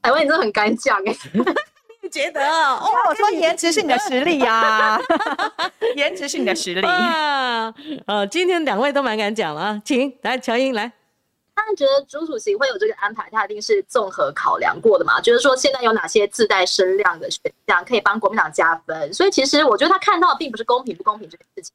[0.00, 1.14] 台湾你真的很敢讲哎。
[2.14, 4.96] 觉得哦，我说颜值是你的实力呀，
[5.96, 7.74] 颜值是你的实力啊。
[8.06, 10.92] 呃，今天两位都蛮敢讲了啊，请来乔英来。
[11.56, 15.20] 他们觉得朱主席会有这个安排，他一定是综合考量过的嘛？
[15.20, 19.12] 就是说现在有哪些自带声量的选项可以帮国民党加分？
[19.12, 21.72] 所以其实我觉得他看到并不是公平不公平这件事情。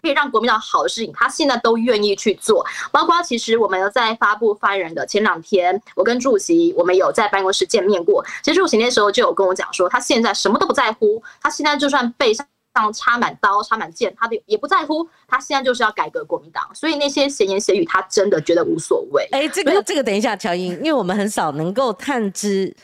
[0.00, 2.64] 可以让国民党好的事情，他现在都愿意去做。
[2.90, 8.24] 包括其实我们在发布发言人的前两天，我跟朱主席我们有在办公室见面过。
[8.42, 12.46] 其实朱主席那时候就有跟我讲说，他现在什么都不在乎，他现在就算背上
[12.94, 15.06] 插满刀、插满剑，他都也不在乎。
[15.28, 19.28] 他现在就是要改革国民党，所以那些闲言闲语，他真的觉得无所谓。
[19.32, 22.74] 哎，这个这个，等一下，乔英，因为我们很少能够探知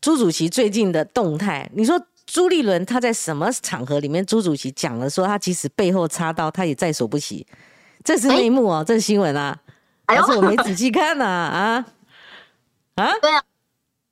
[0.00, 1.70] 朱主席最近的动态。
[1.74, 2.00] 你说。
[2.26, 4.24] 朱立伦他在什么场合里面？
[4.24, 7.46] 朱主席讲了说，他即使背后插刀，他也在所不惜。
[8.02, 9.58] 这是内幕哦，这是新闻啊，
[10.06, 11.24] 还是我没仔细看呢？
[11.26, 11.84] 啊
[12.96, 13.42] 啊，对啊，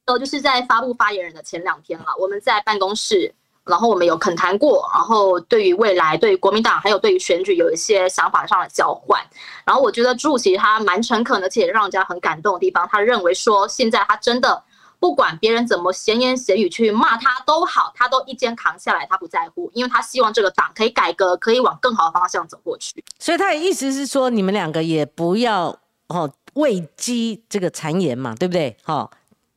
[0.05, 9.21] 都就是在发布发言人的前两天了，我们在办公室，然后我们有恳谈过，然后对于未来，对于国民党，还有对于选举，有一些想法上的交换。
[9.65, 14.63] 然后我觉得朱主席他蛮诚恳的，而且让人家很感动的地方，他认为说，现在他真的。
[15.03, 23.03] 不管别人怎么闲言闲语去骂他都好，他都一肩扛下来，他不在乎，因为他希望这个党可以改革，可以往更好的方向走过去。
[23.19, 28.77] 所以他的意思是说，你们两个也不要哦畏机这个谗言嘛，对不对？
[28.85, 29.11] 哈，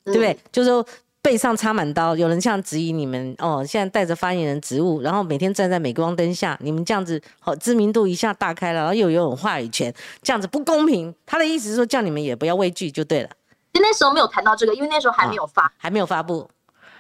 [0.03, 0.35] 对不对？
[0.51, 0.83] 就是说
[1.21, 11.13] 背上插满刀，有人这样质疑你们哦，现在带着发言人职务，然后每天站在镁光灯下，你们这样子好知名度一下大开了，然后又有话语权，这样子不公平。
[11.23, 13.29] 他的意思是说，叫你们也不要畏惧就对了。
[13.81, 16.49] 那时候没有谈到这个，因为那时候还没有发，还没有发布。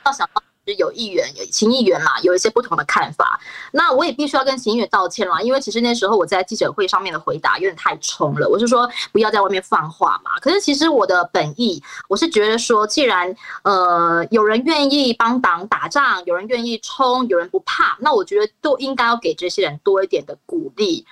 [0.05, 0.41] 要想到
[0.77, 3.39] 有议员、有秦议员嘛，有一些不同的看法。
[3.71, 8.49] 那我也必须要跟秦议员道歉了，因为其实那时候我在记者会上面的回答有点太冲了。
[8.49, 10.31] 我是说不要在外面放话嘛。
[10.41, 21.05] 可是其实我的本意，我是觉得说，既然呃有人愿意帮党打仗，有人愿意冲，有人不怕，那我觉得都应该要给这些人多一点的鼓励。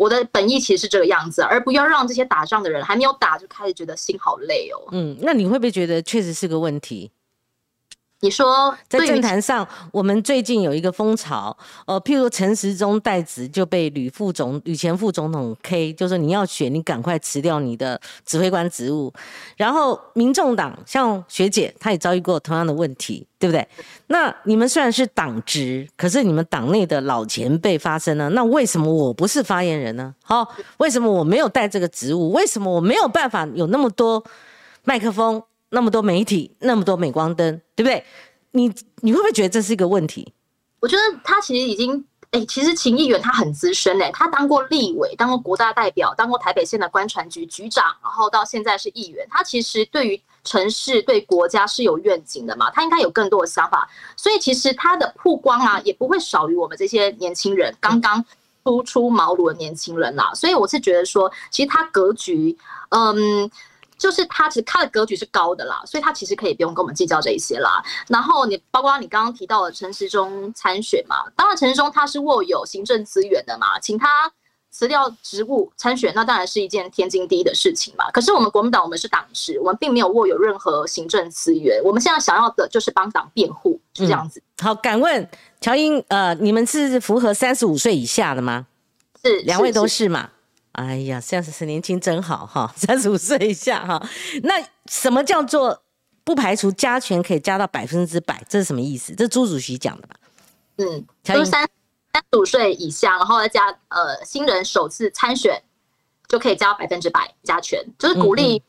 [0.00, 4.88] 我的本意其实是这个样子，而不要让这些打仗的人还没有打就开始觉得心好累哦。
[4.92, 7.10] 嗯，那你会不会觉得确实是个问题？
[8.22, 11.56] 你说在政坛上，我们最近有一个风潮，
[11.86, 19.10] 呃，譬如陈时中代职就被吕副总、吕前副总统 K，就说你要选，你赶快辞掉你的指挥官职务。
[19.56, 23.66] 然后民众党像学姐，她也遭遇过同样的问题，对不对？
[24.08, 30.14] 那你们虽然是党职，可是你们党内的老前辈发生了，那为什么我不是发言人呢？
[30.22, 32.32] 好，为什么我没有带这个职务？
[32.32, 34.22] 为什么我没有办法有那么多
[34.84, 35.42] 麦克风？
[35.70, 38.04] 那么多媒体，那么多镁光灯，对不对？
[38.52, 40.32] 你你会不会觉得这是一个问题？
[40.80, 49.24] 我觉得他其实已经，哎，其实秦议员他很资深嘞，他当过立委，当过国大代表，当过台北县的官船局局长，然后到现在是议员。
[49.30, 53.88] 他其实对于城市、对国家是有愿景的嘛，他应该有更多的想法。
[54.16, 58.24] 所以其实他的曝光啊，也不会少于我们这些年轻人，刚刚
[58.64, 60.32] 初出茅庐的年轻人啦。
[60.34, 63.48] 所以我是觉得说，其实他格局，嗯。
[64.00, 67.82] 就是他其实他的格局是高的啦，所以他其实可以不用跟我们计较这一些啦。
[68.08, 74.32] 然后你包括你刚刚提到的陈时中参选嘛，当然陈时中他是握有行政资源的嘛，请他
[74.70, 78.10] 辞掉职务参选，那当然是一件天经地义的事情嘛。
[78.10, 84.42] 可是我们国民党我们是党职，我们并没有握有任何行政资源，我们现在想要的就是帮党辩护，是这样子。
[84.62, 85.28] 好，敢问
[85.60, 88.66] 乔英，呃，你们是符合三十五岁以下的吗？
[89.22, 90.30] 是，两位都是嘛？
[90.72, 94.00] 哎呀，这样子是年轻真好哈， 三十五岁以下哈。
[94.44, 94.54] 那
[94.86, 95.82] 什么叫做
[96.22, 98.40] 不排除加权可以加到百分之百？
[98.48, 99.12] 这是什么意思？
[99.14, 100.14] 这是朱主席讲的吧？
[100.76, 101.68] 嗯，就是三
[102.12, 105.60] 三十五岁以下，然后再加呃新人首次参选
[106.28, 108.62] 就可以加百分之百加权，就是鼓励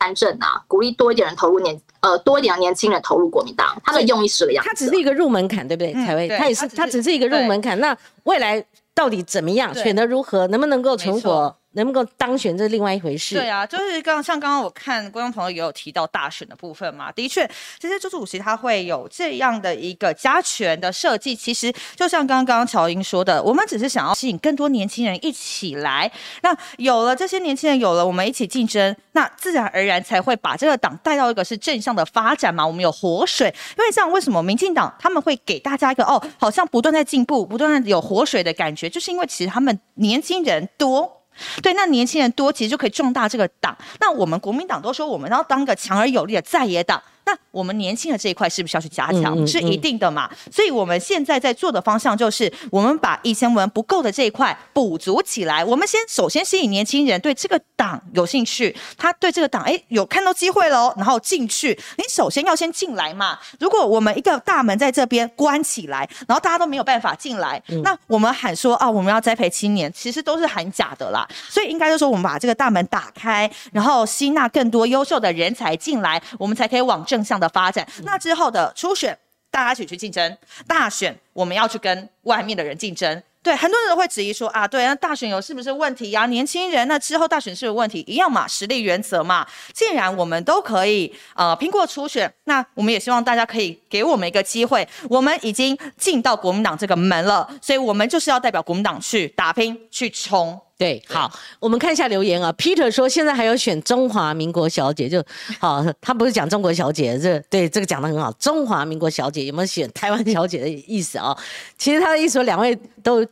[0.00, 3.80] 参政啊，鼓励多一点人投入年呃多一点的年轻人投入国民党。
[3.84, 5.92] 他的用意是个样，它只是一个入门槛，对不对？
[5.92, 7.78] 才会，它也是，它只是一个入门槛。
[7.78, 8.64] 那未来。
[8.94, 9.72] 到底怎么样？
[9.82, 10.46] 选的如何？
[10.48, 11.58] 能不能够存活？
[11.72, 13.34] 能不能当选，这是另外一回事。
[13.34, 21.34] 对啊，就是刚像刚刚我看观众朋友也有提到大选的部分嘛，的确，这些朱主席他会有这样的一个加权的设计。
[21.34, 26.10] 其实就像刚刚乔英说的，我们只是想要吸引更多年轻人一起来。
[26.42, 32.66] 那有了这些年轻人，有了我们一起竞争，那自然而然才会把这个党带到一个是正向的发展嘛。
[32.66, 41.21] 我们有活水，因为像为什么民进党他们会给大家一个哦，好像不断在进步，不断有活水的感觉，就是因为其实他们年轻人多。
[41.62, 43.76] 对，那年轻人多，其实就可以壮大这个党。
[44.00, 47.02] 那我们国民党都说，我们要当个强而有力的在野党。
[47.24, 49.46] 那我们年轻的这一块是不是要去加强？
[49.46, 50.30] 是一定的嘛。
[50.50, 55.64] 所以我们现在在做的方向就是，我们把以前我们不够的这一块补足起来。
[55.64, 61.78] 我们先首先吸引年轻人对这个党有兴趣，他对这个党哎有看到机会喽，然后进去。
[61.96, 63.38] 你首先要先进来嘛。
[63.60, 71.28] 如果我们一个大门在这边关起来，然后大家都没有办法进来，那我们喊说啊，我们要栽培青年，其实都是喊假的啦。
[71.48, 77.06] 所以应该就说，我们把这个大门打开，然后吸纳更多优秀的人才进来，我们才可以往。
[77.12, 79.18] 正向的发展，那之后的初选，
[79.50, 80.32] 大家一起去竞争；
[80.66, 83.22] 大选，我们要去跟外面的人竞争。
[83.42, 86.24] 对，很多人都会质疑说啊，对，那大选有是不是问题呀？
[86.26, 89.46] 年轻人，那之后大选是有问题，一样嘛，实力原则嘛。
[89.74, 94.88] 既然我们都可以呃拼过初选，那我们也希望大家可以给我们一个机会。
[95.10, 100.58] 我们已经进到国民党这个门了，所以我们就是要代表国民党去打拼，去冲。
[100.82, 102.52] 对，好，我们看一下留言啊。
[102.54, 105.22] Peter 说现在还有选中华民国小姐，就
[105.60, 108.32] 好，他不是讲中国小姐，这对这个讲的很好。
[108.32, 111.38] 中华民国小姐有没有选台湾小姐的意思啊？
[111.78, 113.24] 其实他的意思说两位都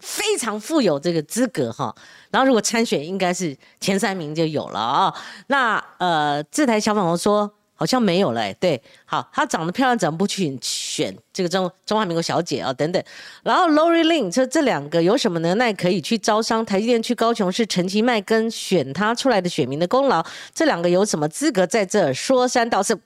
[0.00, 1.94] 非常富有这个资格哈。
[2.30, 5.14] 然后如果参选，应该是前三名就有了啊。
[5.48, 7.52] 那呃，这台小粉红说。
[7.76, 12.72] 好像没有了，对，好，她长得漂亮，怎么不去选这个中中华民国小姐啊？
[12.72, 13.02] 等等，
[13.42, 16.64] 然后 Lori Lin 这这两个有什么能耐可以去招商？
[16.64, 22.96] 台积电去高雄是陈其迈跟选他出来的选民的功劳，这两个有什么资格在这说三道四？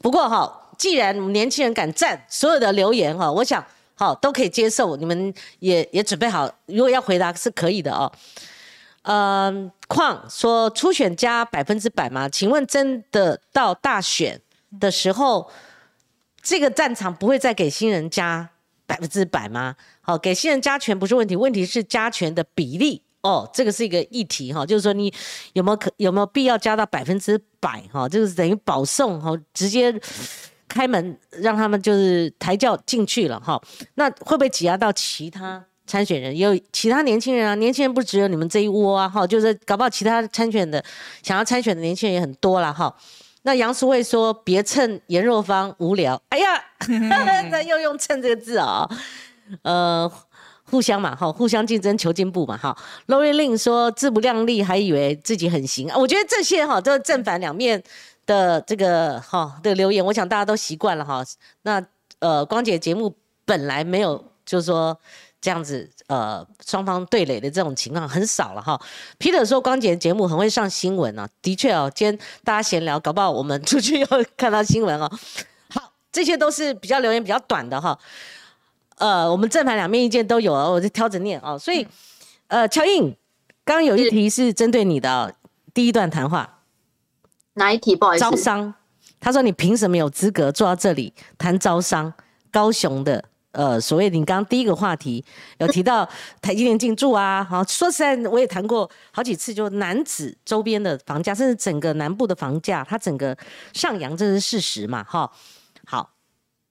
[0.00, 8.10] 不过哈，既然年轻人敢站，所有的留言哈，我想好都可以接受，你们也也准备好，如果要回答是可以的哦。
[9.06, 12.28] 嗯，况说初选加百分之百吗？
[12.28, 14.40] 请问真的到大选
[14.80, 15.48] 的时候，
[16.42, 18.50] 这个战场不会再给新人加
[18.86, 19.76] 百分之百吗？
[20.00, 25.12] 好，给新人加权不是问题，问题是加权的比例哦，这个是一个议题哈，就是说你
[25.52, 28.08] 有没有可有没有必要加到百分之百哈？
[28.08, 29.98] 这个是等于保送哈，直接
[30.68, 33.62] 开门让他们就是抬轿进去了哈，
[33.94, 35.64] 那会不会挤压到其他？
[35.86, 40.82] 参选人也有其他年轻人啊，年轻人不只有你们这一窝啊，哈，就是搞不好其他参选的
[41.22, 42.94] 想要参选的年轻人也很多了哈。
[43.42, 46.64] 那杨淑慧说别蹭颜若芳无聊，哎呀，
[47.50, 48.88] 那又用蹭这个字啊，
[49.60, 50.10] 呃，
[50.70, 52.74] 互相嘛哈，互相竞争求进步嘛哈。
[53.08, 57.82] Lori Lin 说自不量力，还以为自己很行，我觉得这些哈都是正反两面
[58.24, 61.22] 的这个哈的留言，我想大家都习惯了哈。
[61.62, 61.84] 那
[62.20, 63.14] 呃，光姐节目
[63.44, 64.98] 本来没有，就是说
[65.44, 68.80] 这样子呃双方对垒的这种情况很少了哈。
[69.18, 74.06] Peter 说光姐节目很会上新闻啊，的确哦，今天大家闲聊，搞不好我们出去又
[74.38, 75.10] 看到新闻哦。
[75.68, 77.98] 好，这些都是比较留言比较短的哈。
[78.96, 81.58] 呃，我们正反两面意见都有啊，我就挑着念哦。
[81.58, 81.86] 所以
[82.46, 83.14] 呃，乔印
[83.66, 85.34] 刚刚有一题是针对你的
[85.74, 86.62] 第一段谈话，
[87.52, 87.94] 哪一题？
[87.94, 88.74] 不好意思，招商。
[89.20, 92.14] 他说：“你凭什么有资格坐到这里谈招商？
[92.50, 93.22] 高雄的
[93.54, 95.24] 呃，所谓你刚刚第一个话题
[95.58, 96.08] 有提到
[96.42, 103.36] 台积电进驻啊，好，说实在，我也谈过好几次，就南子周边的房价，甚至整个南部的房价，它整个
[103.72, 105.02] 上扬，这是事实嘛？
[105.04, 105.32] 哈，好。”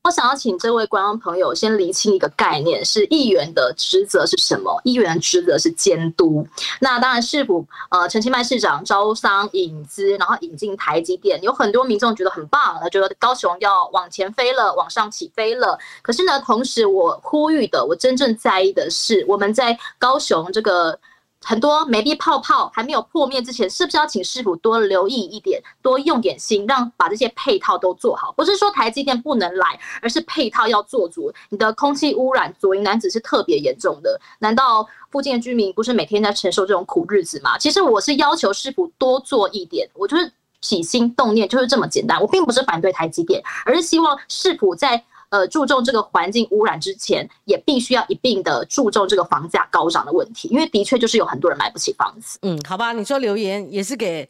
[0.05, 4.77] 我想要请这位观众朋友先厘清一个概念：是议员的职责是什么？
[4.83, 6.45] 议员的职责是监督。
[6.81, 15.79] 那当然，市府呃陈其迈市长招商引资，然后引进台积电，有很多民众觉得很棒，他觉得高雄要往前飞了，往上起飞了。
[16.01, 20.99] 可是呢，同时我呼吁的，我真正在意的是，我们在高雄这个。
[21.43, 28.31] 很多美丽泡泡还没有破灭之前，是不是要请师傅多留意一点，多用点心，让把这些配套都做好？
[28.31, 31.31] 不是说台积电不能来，而是配套要做足。
[31.49, 37.57] 你的空气污染，左营男子是特别严重的，难道附近的居民不是每天在承受这种苦日子吗？
[37.57, 40.31] 其实我是要求师傅多做一点，我就是
[40.61, 42.21] 起心动念就是这么简单。
[42.21, 45.03] 我并不是反对台积电，而是希望师傅在。
[45.33, 52.37] 呃，注重这个环境污染之前，也必须要一并的注重这个房价高涨的问题，因为的确就是有很多人买不起房子。
[52.43, 54.29] 嗯，好吧，你说留言也是给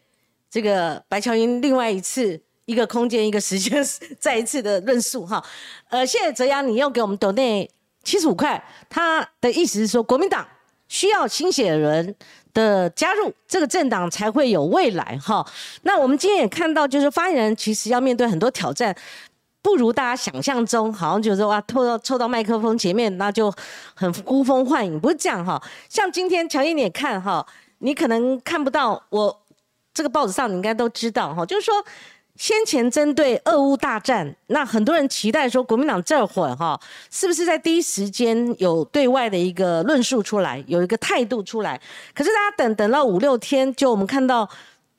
[0.49, 3.83] 这个白乔英另外一次一个空间一个时间
[4.17, 5.43] 再一次的论述哈。
[5.89, 7.69] 呃，谢谢泽阳，你又给我们抖内
[8.05, 10.47] 七十五块，他的意思是说国民党
[10.87, 12.15] 需要新血人
[12.53, 15.45] 的加入，这个政党才会有未来哈。
[15.81, 18.95] 那我们今天也看到，就是发言人其实要面对很多挑战。
[19.63, 23.51] 不如大家想象中，好像就是哇，凑到凑到麦克风前面，那就
[23.95, 25.59] 很呼风唤雨，不是这样哈。
[25.87, 27.43] 像今天乔伊你也看哈，
[27.77, 29.41] 你可能看不到我
[29.93, 31.45] 这个报纸上，你应该都知道哈。
[31.45, 31.73] 就是说，
[32.35, 36.77] 先前针对俄乌大战，那很多人期待说国民党这会儿哈，
[37.09, 41.79] 是不是在第一时间有对外的一个论述出来，有一个态度出来？
[42.13, 44.49] 可是大家等等了五六天，就我们看到。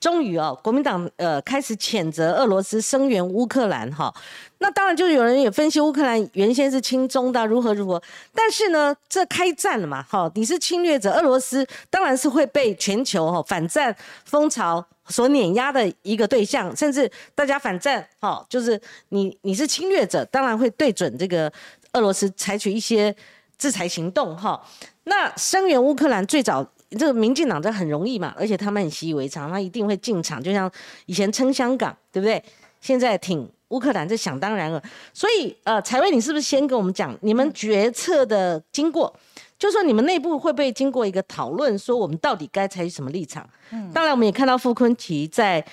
[0.05, 4.13] 终于哦，国民党呃开始谴责俄罗斯声援乌克兰哈，
[4.59, 7.99] 那当然就有人也分析乌克兰原先是亲中的如何如何，
[8.31, 13.95] 但是呢这开战了嘛哈，你是侵略者，俄罗斯当然是会被全球哈反战
[14.25, 18.79] 风潮所碾压的一个对象，甚至大家反战哈，就是
[19.09, 21.51] 你你是侵略者，当然会对准这个
[21.93, 23.15] 俄罗斯采取一些
[23.57, 24.63] 制裁行动哈。
[25.05, 26.63] 那声援乌克兰最早。
[26.91, 30.71] 这个民进党这很容易嘛，而且他们很习以为常，他一定会进场，就像
[31.07, 32.41] 以前撑香港，对不对？
[32.79, 34.81] 现在挺乌克兰，这想当然了。
[35.11, 39.11] 所以，呃，彩薇，你是不是先跟我们讲你们决策的经过？
[39.57, 43.49] 就说你们内部会不会经过一个讨论，说我们到底该采取什么立场？
[43.71, 45.65] 嗯，当然，我们也看到傅昆奇在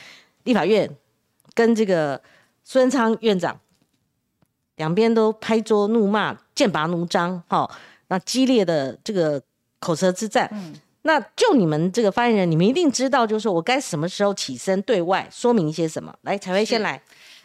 [0.44, 0.88] 立法院
[1.52, 2.18] 跟这个
[2.64, 3.60] 苏贞昌院长
[4.76, 7.70] 两边都拍桌怒骂，剑拔弩张，哈，
[8.08, 9.42] 那激烈的这个
[9.78, 10.48] 口舌之战。
[10.52, 10.72] 嗯。
[11.02, 16.14] 那就你们这个发言人，你们一定知道，就是说我该什么时候起身对外说明一些什么？
[16.22, 17.00] 来，彩薇先来。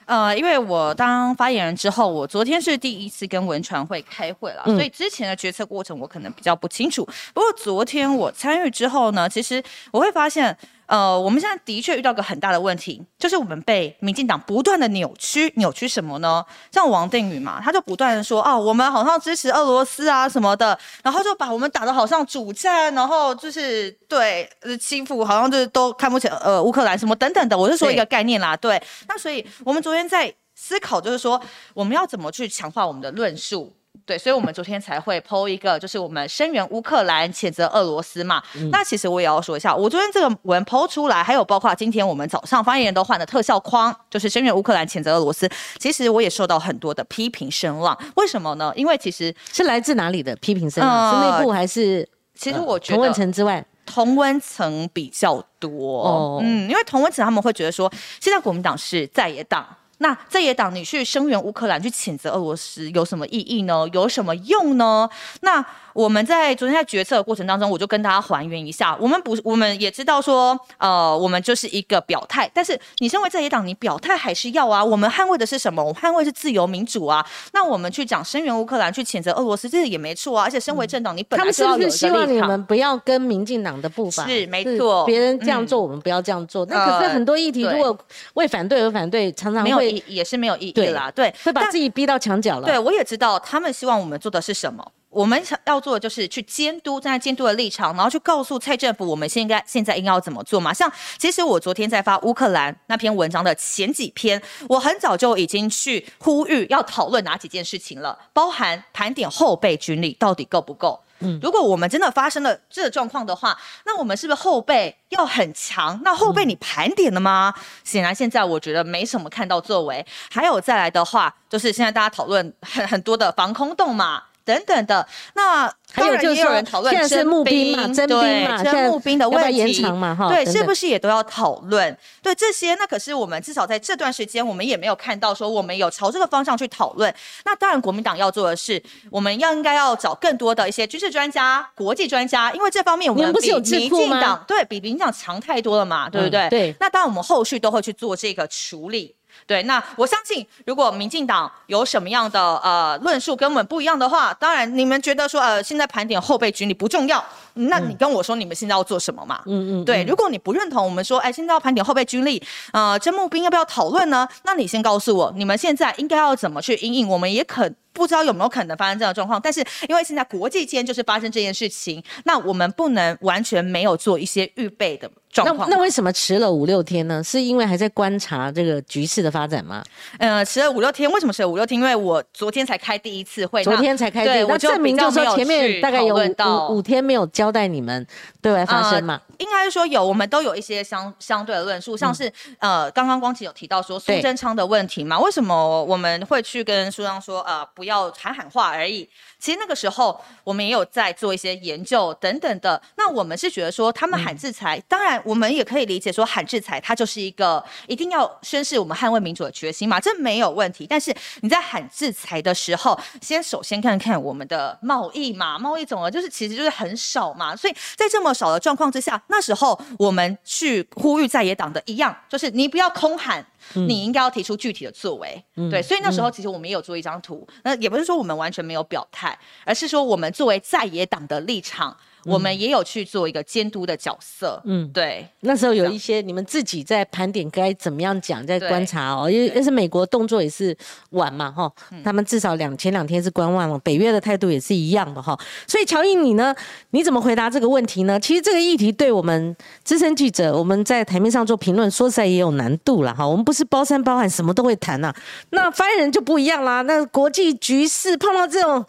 [0.05, 7.03] 呃，因为我当发言人之后，我昨天是第一次跟文传会开会了，所以之前的决策过程我可能比较不清楚。
[7.33, 10.57] 不过昨天我参与之后呢，其实我会发现。
[10.87, 16.43] 呃，我们现在的确遇到个很大的问题，就是我们被民进党不断的扭曲，扭曲什么呢？
[16.71, 27.57] 像王定宇嘛，他就不断的说，哦，我们好像支持俄罗斯啊什么的，然后就把我们打的好像主战，然后就是对欺负，好像就是都看不起呃乌克兰什么等等的。
[27.57, 28.81] 我是说一个概念啦，对。
[29.07, 31.39] 那所以我们昨天在思考，就是说
[31.73, 33.73] 我们要怎么去强化我们的论述。
[34.07, 38.41] 对，所以我们昨天才会剖一个，就是我们声援乌克兰，谴责俄罗斯嘛。
[38.71, 45.49] 那其实我也要说一下，我昨天这个文剖出来，还有包括今天我们早上发言人都换的特效框，就是声援乌克兰，谴责俄罗斯。
[45.77, 48.71] 其实我也受到很多的批评声浪，为什么呢？
[48.77, 51.13] 因为其实是来自哪里的批评声浪？
[51.13, 52.07] 是内部还是？
[52.33, 56.01] 其实我觉得同温层之外，同温层比较多。
[56.03, 57.91] 哦，嗯，因为同温层他们会觉得说，
[58.21, 59.67] 现在国民党是在野党。
[59.99, 63.87] 那在野党，你去声援乌克兰，去谴责俄罗斯，有什么意义呢？
[63.93, 65.09] 有什么用呢？
[65.41, 65.65] 那
[65.97, 74.85] 我们在昨天在决策的过程当中，我就跟大家还原一下，我们不，我们也知道说，呃，我们就是一个表态，但是你身为在野党，你表态还是要啊。
[74.85, 75.83] 我们捍卫的是什么？
[75.83, 77.25] 我们捍卫是自由民主啊。
[77.51, 80.43] 那我们去讲声援乌克兰，去谴责俄罗斯，这个也没错啊。
[80.43, 86.63] 而且身为政党，你本来就要有是希望你们不要跟民进党的步伐是没错，别人这样做，我们不要这样做。
[86.67, 87.97] 那可是很多议题，如果
[88.35, 91.09] 为反对而反对，常常会也是没有意义啦。
[91.09, 92.67] 对，会把自己逼到墙角了。
[92.67, 94.91] 对，我也知道他们希望我们做的是什么。
[95.17, 100.71] 我们想要做的就是去监督，站在监督的立场，然后去告诉蔡政府，我们现在现在应该要怎么做嘛？
[100.71, 104.39] 像其实我昨天在发乌克兰那篇文章的前几篇，
[104.69, 111.01] 我很早就已经去呼吁要讨论哪几件事情了，包含盘点后备军力到底够不够。
[111.21, 115.99] 嗯，如果我们真的发生了这个状况的话，那我们是不是后备要很强？
[116.03, 117.51] 那后备你盘点了吗？
[117.83, 120.05] 显然现在我觉得没什么看到作为。
[120.29, 124.25] 还有再来的话，就是现在大家讨论很很多的防空洞嘛。
[124.47, 131.95] 等等的，那还有就是有人讨论征兵嘛，征兵嘛，征募兵的问题，嘛，哈，对，是不是也都要讨论？
[132.23, 137.13] 对这些，那可是我们至少在这段时间，我们也没有看到说我们有朝这个方向去讨论。
[137.43, 138.81] 那当然，国民党要做的是，
[139.11, 146.47] 我们要应该要找更多的一些军事专家、国际专家，因为这方面我们比民进党对比民进党强太多了嘛，对不对？
[146.49, 146.75] 对。
[146.79, 149.16] 那当然，我们后续都会去做这个处理。
[149.47, 157.23] 对，那我相信，如果民进党有什么样的呃论述跟我们不一样的话，当然你们觉得说呃现在盘点后备军力不重要，
[157.57, 159.41] 那你跟我说你们现在要做什么嘛？
[159.45, 162.41] 嗯嗯，对，如果你不认同我们说，哎，现在要盘点后备军力，
[162.71, 164.27] 呃，征募兵要不要讨论呢？
[164.43, 167.07] 那你先告诉我，你们现在应该要怎么去应应？
[167.07, 175.09] 我们也可不知道有没有可能发生这样的状况，但是因为现在国际间就是发生这件事情，那我们不能完全没有做一些预备的。
[175.35, 177.23] 那那为什么迟了五六天呢？
[177.23, 179.83] 是因为还在观察这个局势的发展吗？
[180.17, 181.79] 呃，迟了五六天，为什么迟了五六天？
[181.79, 188.05] 因为我昨天才开第一次会，昨天才开，对，那证明就是说前面大概有五五天没有交代你们
[188.41, 189.21] 对外发声嘛？
[189.37, 195.19] 应该是说有，我们都有一些相相对的论述，像是呃，刚刚光启有提到说苏贞昌的问题嘛？
[195.19, 199.07] 为什么我们会去跟苏章说呃不要喊喊话而已？
[199.39, 202.81] 其实那个时候我们也有在做一些研究等等的。
[202.95, 210.87] 那我们是觉得说他们喊制裁，当然我们也可以理解说喊制裁，它就是一个一定要宣示我们捍卫民主的决心嘛，这没有问题。
[210.87, 223.45] 但是你在喊制裁的时候，先首先看看我们的贸易嘛，贸易总额就是其实就是很少嘛，所以在这么少的状况之下，那时候我们去呼吁在野党的一样，就是你不要空喊。
[223.73, 231.97] 你应该要提出具体的作为，对，所以那时候其实我们也有做一张图，那也不是说我们完全没有表态，而是说我们作为在野党的立场。
[232.25, 235.25] 我们也有去做一个监督的角色，嗯，对。
[235.41, 240.75] 那时候有一些你们自己在盘点该怎么样讲，在观察哦，因为那是美国动作也是
[241.11, 241.71] 晚嘛，哈，
[242.03, 245.37] 他们至少两前两天是观望了，北约的态度也是一样的哈。
[245.65, 246.53] 所以乔伊，你呢？
[246.91, 248.19] 你怎么回答这个问题呢？
[248.19, 253.25] 其实这个议题对我们资深记者，我们在台面上做评论，说实在也有难度了哈。
[253.25, 255.13] 我们不是包山包海，什么都会谈呐。
[255.51, 258.85] 那发言人就不一样啦，那国际局势碰到这种。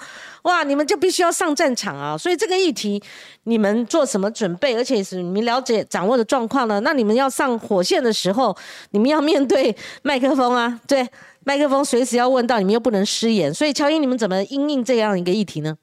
[0.49, 2.17] 哇，你们就必须要上战场啊！
[2.17, 3.03] 所以这个议题，
[3.45, 4.75] 你们做什么准备？
[4.75, 6.81] 而且是你们了解掌握的状况呢？
[6.81, 8.57] 那你们要上火线的时候，
[8.93, 11.07] 你们要面对麦克风啊， 对，
[11.45, 13.53] 麦克风随时要问到，你们又不能失言。
[13.53, 15.77] 所以乔英，你们怎么应应这样一个议题呢？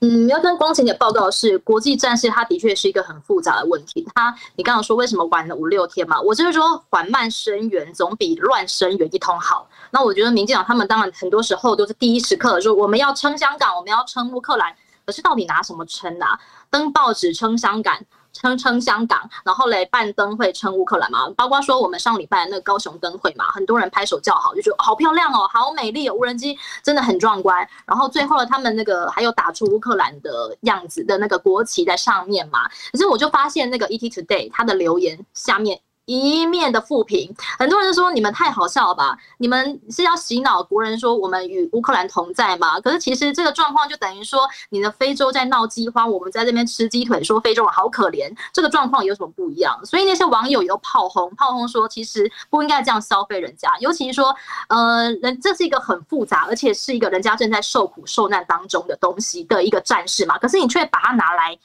[0.00, 4.04] 嗯，要跟光晴姐报告的是，国际战事它的确是一个很复杂的问题。
[4.14, 6.20] 它，你刚刚说为什么晚了五六天嘛？
[6.20, 9.68] 我就是说缓慢声援总比乱声援一通好。
[9.90, 14.74] 那我觉得民进党他们当然很多时候都是第一时刻说我们要撑香港，我们要撑乌克兰，
[15.04, 16.38] 可是到底拿什么撑啊？
[16.70, 17.98] 登报纸撑香港。
[18.32, 27.68] 撑撑香港，然后嘞办灯会撑乌克兰嘛，包括说我们上礼拜那个高雄灯会嘛，很多人拍手叫好，就觉得好漂亮哦，好美丽哦，无人机真的很壮观。
[27.84, 35.80] 然后最后他们那个还有打出乌克兰的样子的那个国旗在上面嘛，可是我就发现那个 ET Today 他的留言下面。
[36.18, 39.16] 一面的负评，很多人说你们太好笑了吧？
[39.38, 42.80] 你们是要洗脑国人说我们与乌克兰同在吗？
[42.80, 44.40] 可是其实这个状况就等于说，
[44.70, 49.78] 你的非洲在闹饥荒，我们在这边吃鸡腿，说非洲人好可怜，这个状况有什么不一样？
[49.84, 54.34] 所以那些网友有炮轰，炮轰说其实不应该这样消费人家，尤其是说，
[54.68, 61.56] 呃，人这是一个很复杂，而且是一个人家正在受苦受难当中的东西的一个战士嘛，可是你却把它拿来。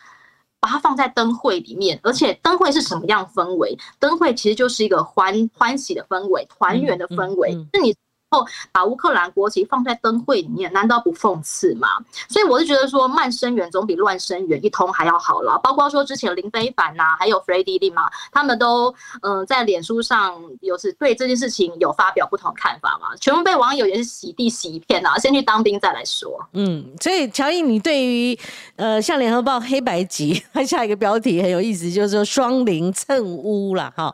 [0.65, 3.77] 把它放在灯会里面，而且灯会是什么样氛围？
[3.99, 7.51] 灯会其实就是一个欢欢喜的氛围、团圆的氛围。
[7.71, 7.95] 是你
[8.35, 11.87] 后把乌克兰国旗放在灯会里面，难道不讽刺吗？
[12.27, 15.59] 所以我是觉得说慢生源总比乱生源一通还要好了。
[15.63, 26.45] 包括说之前林非凡呐，还有 Freddie Lee 嘛，他们都嗯在脸书上有是对这件事情有发表不同看法嘛，全部被网友也是洗地洗一片啊，先去当兵再来说。
[26.53, 28.37] 嗯，所以乔伊，你对于
[28.75, 34.13] 呃像联合报黑白集，它下一个标题很有意思，就是说双零蹭污了哈，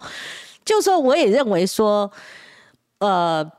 [0.64, 2.12] 就说我也认为说
[3.00, 3.50] 呃。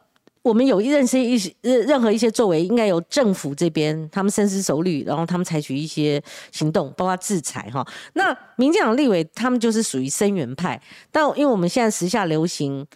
[0.42, 7.86] 我们有一认识一些任任何一些作为，应该由政府这边他们深思熟虑，然后他们采取一些行动，包括制裁哈。
[8.14, 10.80] 那民进党立委他们就是属于声援派，
[11.10, 12.86] 但因为我们现在时下流行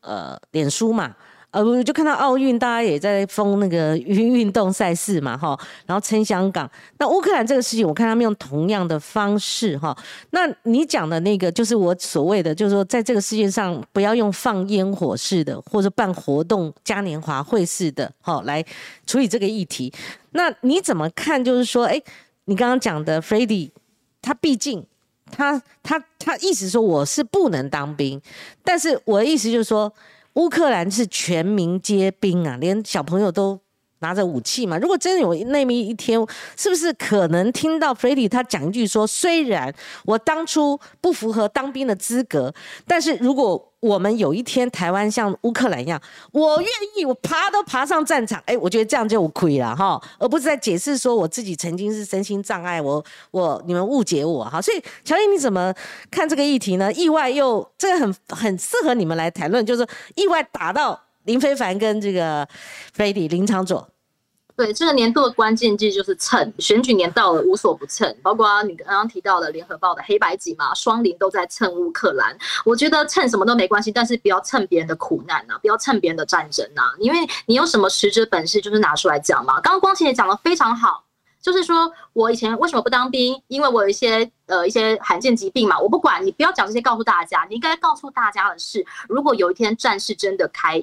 [0.00, 1.14] 呃脸书嘛。
[1.54, 6.68] 呃，我就看到奥运，大家也在封那个运 运动赛事嘛，哈，然后称香港。
[6.98, 9.96] 那乌克兰这个事情，我看他们用同样的方式，哈。
[10.30, 18.60] 那你讲的那个，就是我所谓的，就是说，在这个世界上，不要用放烟火式的，或者办活动嘉年华会式的，哈，来
[19.06, 19.92] 处理这个议题。
[20.32, 21.44] 那你怎么看？
[21.44, 22.02] 就是说，哎，
[22.46, 23.70] 你刚刚讲的 f r e d d y
[24.20, 24.84] 他毕竟，
[25.30, 28.20] 他他他意思说我是不能当兵，
[28.64, 29.92] 但是我的意思就是说。
[30.34, 33.60] 乌克兰是全民皆兵啊，连小朋友都
[34.04, 34.76] 拿着武器嘛。
[34.76, 36.20] 如果真的有那么一天，
[36.56, 39.74] 是不是可能听到 f r e d d y 他讲一句说：“虽然
[40.04, 42.52] 我当初不符合当兵的资格，
[42.86, 46.00] 但是如果……”我们有一天台湾像乌克兰一样，
[46.32, 55.70] 我愿意，我爬都爬上战场，哎，我觉得这样就亏了哈，而不是在解释说我自己曾经是身心障碍，我我你们误解我哈，所以乔伊你怎么
[56.10, 56.90] 看这个议题呢？
[56.94, 62.40] 意外又这个很很适合你们来谈论，就是意外打到林非凡跟这个
[62.94, 63.86] f r e d d y 林长佐。
[64.56, 72.36] 对这个年度的关键字就是蹭，选举年到了无所不蹭，包括你刚刚提到的联合报的黑白集嘛，双林都在蹭乌克兰。
[72.64, 79.60] 我觉得蹭什么都没关系，但是不要蹭别人的苦难呐，不要蹭别人的战争呐，因为你有什么实质本事，就是拿出来讲嘛。
[79.60, 81.02] 刚刚光晴也讲的非常好，
[81.42, 90.80] 就是说我以前为什么不当兵，因为我有一些呃一些罕见疾病嘛，我不管你不要讲这些告诉大家，你应该告诉大家的是，如果有一天战事真的开。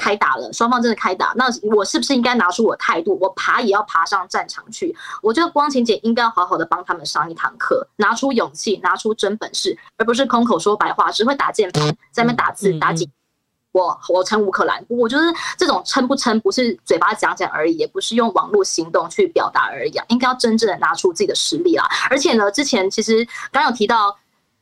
[0.00, 1.44] 开打了，双方真的开打，那
[1.76, 3.18] 我是不是应该拿出我态度？
[3.20, 4.96] 我爬也要爬上战场去。
[5.20, 13.10] 我觉得光晴姐应该要好好的帮他们上一堂课，拿出勇气，拿出真本事，而不是空口说白话，只会打键盘，在那边打字打几。
[13.72, 15.24] 我我称乌克兰，我觉得
[15.58, 21.86] 这种称不称不是嘴巴讲讲而已，也不是用网络行动去表达而已，应该要真正的拿出自己的实力啊！
[22.08, 24.16] 而且呢，之前其实刚有提到。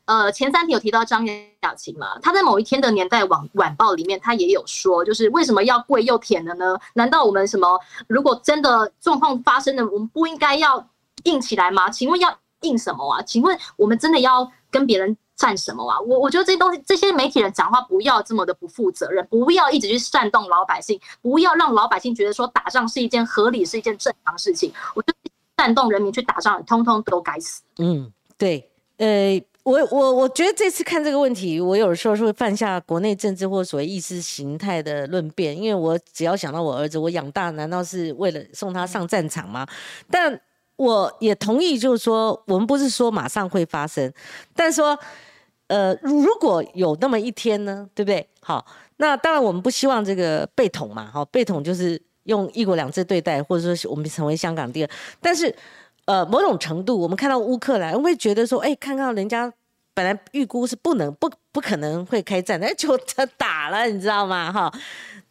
[0.08, 2.18] 呃，前三题有提到张雅琴嘛？
[2.22, 6.78] 他在某一天的年代晚晚报里面，他也有说，就是为什么要跪又舔的呢？
[6.94, 7.78] 难道我们什么？
[8.06, 10.88] 如果真的状况发生了，我们不应该要
[11.24, 11.90] 硬起来吗？
[11.90, 13.20] 请问要硬什么啊？
[13.20, 16.00] 请问我们真的要跟别人战什么啊？
[16.00, 24.72] 我我觉得这些东西，这些媒体人讲话不要这么的不负责任，不要一直去煽动老百姓，不要让老百姓觉得说打仗是一件合理、是一件正常事情。
[24.94, 27.62] 我觉得煽动人民去打仗，通通都该死。
[27.76, 29.38] 嗯，对，呃。
[29.68, 39.66] 我我我觉得这次看这个问题，我有时候是会犯下国内政治或所谓意识形态的论辩，因为我只要想到我儿子，我养大难道是为了送他上战场吗？
[40.10, 40.40] 但
[40.76, 44.10] 我也同意，就是说我们不是说马上会发生，
[44.54, 44.98] 但说
[45.66, 48.26] 呃如果有那么一天呢，对不对？
[48.40, 48.64] 好，
[48.96, 54.90] 那当然我们不希望这个被统嘛，好，被统就是用一国两制对待，或者说我们成为香港第二，
[55.20, 55.54] 但是
[56.06, 59.52] 呃某种程度，我们看到乌克兰会觉得说，哎，看到人家。
[59.98, 64.52] 本来预估是不能不不可能会开战，那就他 打了，你知道吗？
[64.52, 64.72] 哈。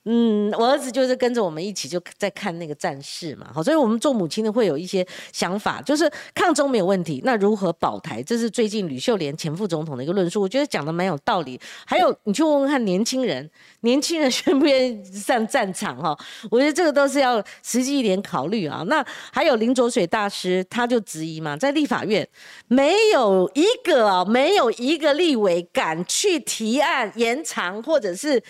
[0.09, 8.23] 嗯，我儿子就是跟着我们一起就在看那个战事嘛，好，所以我们做母亲的会有一些想法，就是抗中没有问题，那如何保台？
[8.23, 11.59] 这是最近吕秀莲前副总统的一个论述，我觉得讲的蛮有道理。
[11.85, 13.49] 还有，你去问问看年轻人，
[13.81, 15.97] 年轻人 愿不愿意上战场？
[15.97, 16.17] 哈，
[16.49, 18.85] 我觉得这个都是要实际一点考虑啊。
[18.87, 22.25] 那还有林卓水大师，他就质疑嘛，在立法院
[22.69, 28.41] 没有一个没有一个立委敢去提案延长或者是。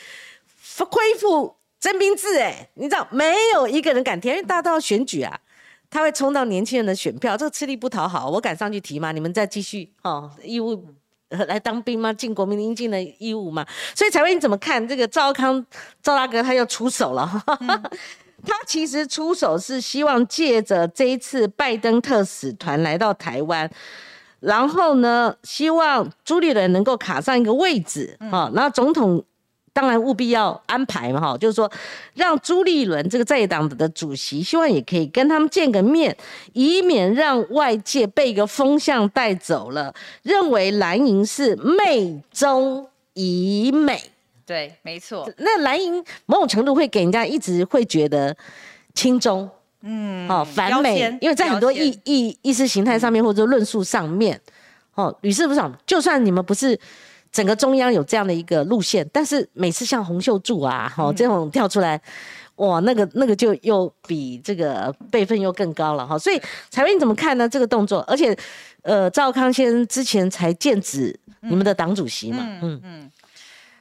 [0.86, 5.39] 恢复征兵制，哎，你知道没有一个人敢提，因为大家都要选举啊，
[5.89, 8.30] 他会冲到年轻人的选票，这个吃力不讨好。
[8.30, 9.11] 我敢上去提吗？
[9.11, 10.84] 你们再继续哦，义务
[11.30, 12.11] 来当兵吗？
[12.11, 13.65] 尽国民应尽的义务吗？
[13.95, 15.65] 所以，彩薇你怎么看这个赵康
[16.01, 17.43] 赵大哥他要出手了？
[18.45, 23.69] 他其实出手是希望借着这一次拜登特使团来到台湾，
[24.39, 29.23] 然后呢，希望朱立伦能够卡上一个位置啊，然后总统。
[29.78, 31.71] 当然务必要安排嘛，哈，就是说
[32.15, 36.17] 让朱立伦这个在党的主席，希望也可以跟他们见个面，
[36.53, 44.01] 以免让外界被一个风向带走了，认为蓝营是媚中以美，
[44.47, 45.30] 对，没错。
[45.38, 48.36] 那蓝营某种程度会给人家一直会觉得
[48.95, 49.47] 轻中，
[49.82, 54.41] 嗯，哦，反美，因为在很多意意意识形态上面或者论述上面，
[54.95, 55.71] 哦，屡试不爽。
[55.86, 56.80] 就算你们不是
[57.38, 62.01] 整个中央有这样的一个路线，但是每次像洪秀柱啊，哦，这种跳出来。
[62.55, 67.47] 哇，那个那个就又比这个辈分又更高了哈，所以彩薇你怎么看呢？
[67.47, 68.35] 这个动作，而且，
[68.81, 73.11] 呃，赵康先之前才剑指你们的党主席嘛，嗯嗯，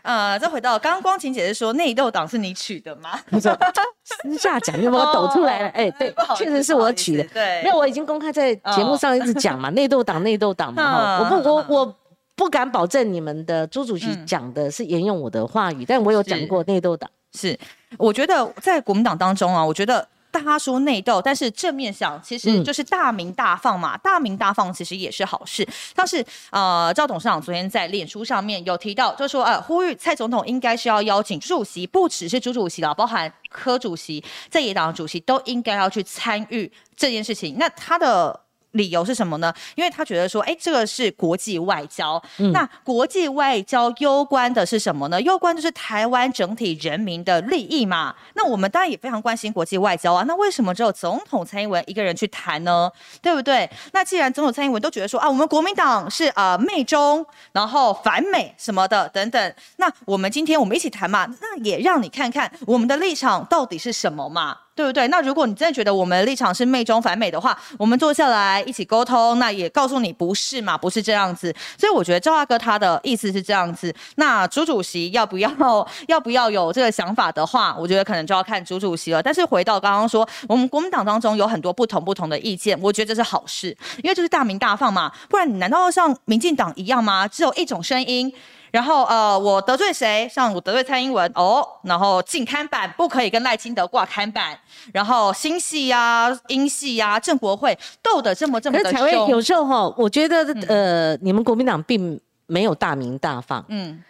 [0.03, 3.19] 呃，再回到刚刚光晴姐姐说内斗党是你取的吗？
[3.33, 5.63] 私下讲，你把我抖出来？
[5.63, 11.97] 了， 哎，对，确实是我取的，对，没有，我已经公开在节目上一直讲嘛，内斗党内斗党嘛， 我不我我
[12.37, 17.11] 不敢保证你们的朱主席讲的是沿用我的话语，但我有讲过内斗党。
[17.33, 17.59] 是，
[17.99, 25.67] 我觉得在国民党当中啊，我觉得大家说内斗，但是正面想其实就是大明大放嘛，大明大放其实也是好事。
[25.95, 37.57] 但是呃，赵董事长昨天在脸书上面有提到，就说呃，呼吁蔡总统应该是要邀请主席，不只是朱主席了，包含柯主席在野党的主席都应该要去参与这件事情。
[37.59, 38.39] 那他的。
[38.77, 39.53] 理由是什么呢？
[39.75, 42.23] 因为他觉得说，哎，这个是国际外交。
[42.53, 45.21] 那国际外交攸关的是什么呢？
[45.23, 48.15] 攸关就是台湾整体人民的利益嘛。
[48.35, 50.25] 那我们当然也非常关心国际外交啊。
[50.29, 52.91] 那为什么只有总统蔡英文一个人去谈呢？
[53.21, 53.69] 对不对？
[53.93, 64.59] 那既然总统蔡英文都觉得说啊，我们国民党是呃媚中，然后反美什么的等等，那我们今天我们一起谈嘛，那也让你看看我们的立场到底是什么嘛。
[64.77, 65.09] 对不对？
[65.09, 71.53] 那如果你真的觉得我们的立场是媚中反美的话，我们坐下来一起沟通，那也告诉你不是嘛，不是这样子。
[71.79, 73.93] 所以我觉得赵大哥他的意思是这样子。
[74.17, 75.51] 那朱主席要不要
[76.09, 79.23] 要不要有这个想法的话，我觉得可能就要看朱主席了。
[79.23, 83.69] 但是回到刚刚说，我们国民党当中有很多不同不同的意见，我觉得这是好事，
[84.03, 85.11] 因为就是大明大放嘛。
[85.31, 87.27] 不然你难道要像民进党一样吗？
[87.27, 88.31] 只有一种声音？
[88.71, 90.29] 然后呃，我得罪谁？
[90.33, 94.59] 像我得罪蔡英文哦，然后进刊版不可以跟赖清德挂刊版，
[94.93, 99.29] 然后新系呀、英系呀、郑国会斗得这么这么的凶。
[99.29, 104.03] 有时候哈，我觉得呃，你们国民党并没有大名大放，嗯，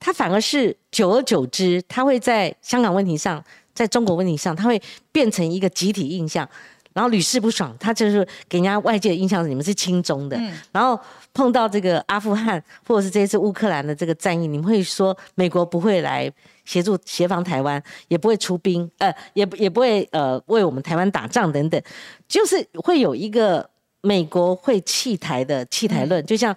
[0.00, 3.42] 他反而是久而久之，他会在香港问题上，
[3.74, 4.80] 在中国问题上，他会
[5.12, 6.48] 变成一个集体印象。
[6.94, 10.40] 然后屡试不爽，他就是给人家外界的印象是你们是亲中的。
[10.72, 10.98] 然后
[11.34, 16.32] 碰到这个阿富汗或者是这次乌克兰的这个战役，你们会说美国不会来
[16.64, 21.82] 协助协防台湾，也不会出兵，呃，也也不会呃为我们台湾打仗等等，
[22.26, 23.68] 就是会有一个
[24.00, 26.56] 美国会弃台的弃台论，就像。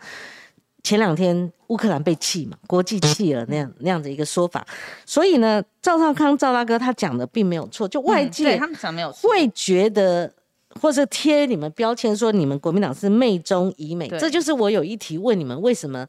[0.88, 4.66] 前两天乌克兰被弃嘛，国际弃了那样那样的一个说法，
[5.06, 10.32] 所以呢，赵少康赵大哥他讲的并没有错，就外界他们讲没有会觉得
[10.80, 16.08] 或者贴你们标签说你们国民党是媚中以美，这就是我有一题问你们为什么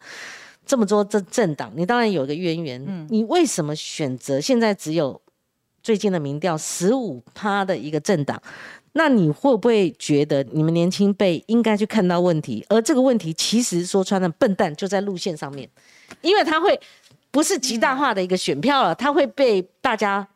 [0.64, 5.20] 这么多政政党，你当然有一个渊源，你为什么选择现在只有
[5.82, 8.40] 最近的民调十五趴的一个政党？
[8.98, 12.66] 那你会不会觉得你们年轻辈应该去看到问题？
[12.68, 15.70] 而这个问题其实说穿了，笨蛋就在路线上面，
[16.20, 16.78] 因为他会
[17.30, 20.26] 不是极大化的一个选票了，他会被大家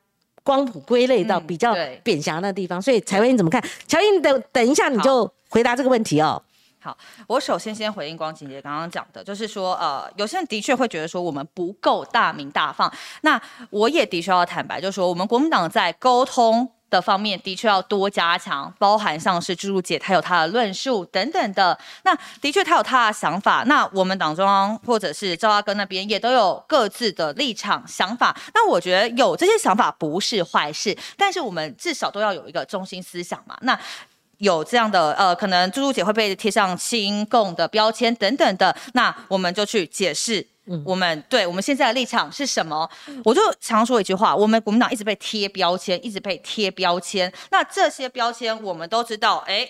[0.44, 2.80] 光谱归类到比较扁狭的地方。
[2.80, 3.60] 所以彩薇你怎么看？
[3.88, 6.40] 乔英，等等一下你就回答这个问题哦。
[6.78, 6.96] 好，
[7.26, 12.92] 我首先先回应光晴姐刚刚讲的，就是说，呃，有些人的确会觉得说我们不够大明大放。
[13.22, 16.70] 那我也的确要坦白，就是说我们国民党在沟通。
[16.92, 33.78] 的方面的确要多加强，包含像是朱姐她有她的论述等等的，那的确她有她的想法，那我们党中央或者是赵阿哥那边也都有各自的立场想法，那我觉得有这些想法不是坏事，但是我们至少都要有一个中心思想嘛，那
[34.36, 40.46] 有这样的呃，可能朱朱姐会被贴上亲共的标签等等的，那我们就去解释。
[40.84, 42.88] 我们对我们现在的立场是什么？
[43.24, 47.32] 我就常说一句话：我们国民党一直被贴标签，一直被贴标签。
[47.50, 49.68] 那这些标签我们都知道，哎，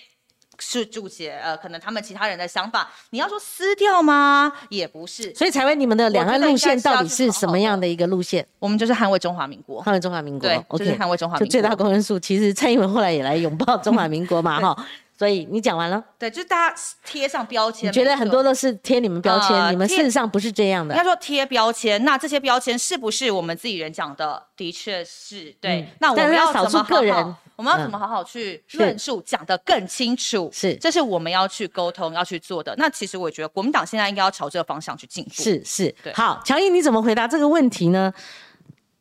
[0.58, 2.90] 是注解呃，可能他们其他人的想法。
[3.10, 4.52] 你要说撕掉吗？
[4.68, 5.34] 也不是。
[5.34, 8.46] 所以才问你们的两岸路线到底是什么样的一个路线？
[8.58, 10.48] 我们就是捍卫中华民国，捍卫中华民国。
[10.48, 11.38] 对，就是捍卫中华。
[11.38, 14.86] 就最大公分数，其实蔡英文后来也来拥抱中华民国嘛，哈。
[15.22, 20.92] 所以你讲完了，对，就是大家贴上标签，你觉得很多都是贴你们标签，你们事实上不是这样的。
[20.92, 24.42] 应该说贴标签，那这些标签是不是我们自己人讲的？
[24.56, 25.86] 的确是对。
[26.00, 27.14] 那我们要怎么个人？
[27.54, 30.50] 我们要怎么好好去论述，讲得更清楚？
[30.52, 32.74] 是，这是我们要去沟通、要去做的。
[32.76, 35.30] 那其实我觉得国民党现在应该要朝这个方向去进步。
[35.34, 36.12] 是是，对。
[36.14, 38.12] 好，乔毅，你怎么回答这个问题呢？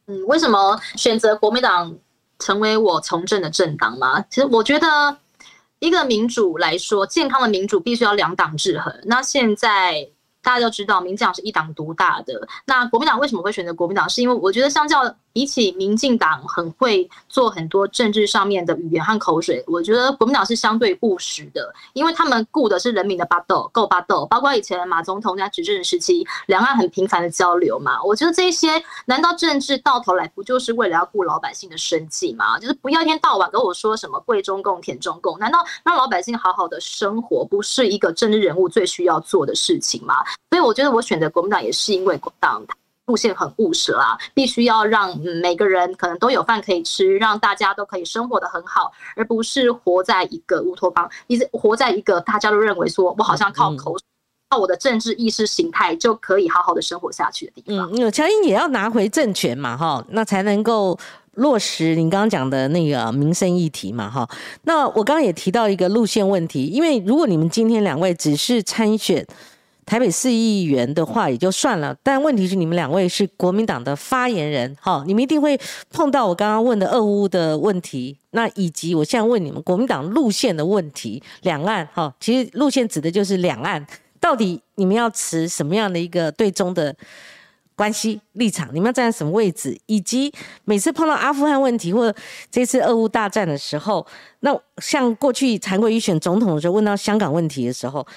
[0.06, 1.98] 嗯，为什么选择国民党
[2.38, 4.24] 成为我从政的政党吗？
[4.30, 5.18] 其实我觉得。
[5.82, 8.96] 一个民主来说，健康的民主必须要两党制衡。
[9.06, 10.08] 那现在
[10.44, 12.48] 大家都知道，民进党是一党独大的。
[12.66, 14.08] 那国民党为什么会选择国民党？
[14.08, 15.04] 是因为我觉得相较
[15.34, 24.26] 比起民进党很会做很多政治上面的语言和口水，我觉得国民党是相对务实的，因为他们顾的是人民的巴豆，够巴豆。
[24.26, 28.02] 包括以前马总统在执政时期，两岸很频繁的交流嘛。
[28.04, 32.60] 我觉得这些难道政治到头来不就是为了要顾老百姓的生计吗？
[32.60, 40.16] 就是不要一天到晚跟我说什么跪中共、舔中共，难道让老百姓好好的生活不是一个政治人物最需要做的事情吗？
[40.50, 42.62] 所以我觉得我选择国民党也是因为国民党。
[43.12, 53.98] 路线很务实啊，必须要让每个人可能都有饭可以吃，让大家都可以生活的很好，而不是活在一个乌托邦，一直活在一个大家都认为说我好像靠口
[54.50, 57.92] 靠我的政治意识形态就可以好好的生活下去的地方。
[57.92, 60.98] 嗯，乔英也要拿回政权嘛，哈，那才能够
[61.34, 64.26] 落实您刚刚讲的那个民生议题嘛，哈。
[64.64, 69.28] 那我刚刚也提到一个路线问题，因为如果你们今天两位只是参选。
[69.92, 83.86] 台北市议员的话也就算了，但问题是你们两位是国民党的发言人，哈，你们一定会碰到我刚刚问的俄乌的问题，那以及我现在问你们国民党路线的问题，两岸，哈，其实路线指的就是两岸，
[84.22, 86.96] 到底你们要持什么样的一个对中的
[87.76, 90.32] 关系立场，你们要站在什么位置，以及
[90.64, 92.18] 每次碰到阿富汗问题或者
[92.50, 94.08] 这次俄乌大战的时候，
[94.40, 98.08] 那像过去韩国瑜选总统的时候问到香港问题的时候。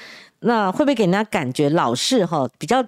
[0.45, 2.85] 那会不会给人家感觉老是哈比较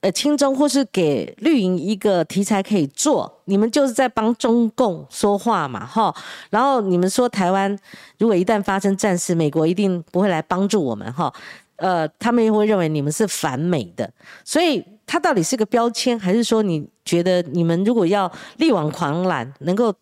[0.00, 3.40] 呃轻中，或是给绿营一个题材可以做？
[3.46, 6.14] 你们就是在帮中共说话嘛哈。
[6.50, 7.76] 然后你们说台湾
[8.18, 11.32] 如果一旦发生战事，美国一定不会来帮助我们哈。
[11.76, 14.10] 呃，他们又会认为你们是反美的，
[14.44, 19.92] 所以它到底是个标签，还是说你觉得你们如果要力挽狂澜，能够？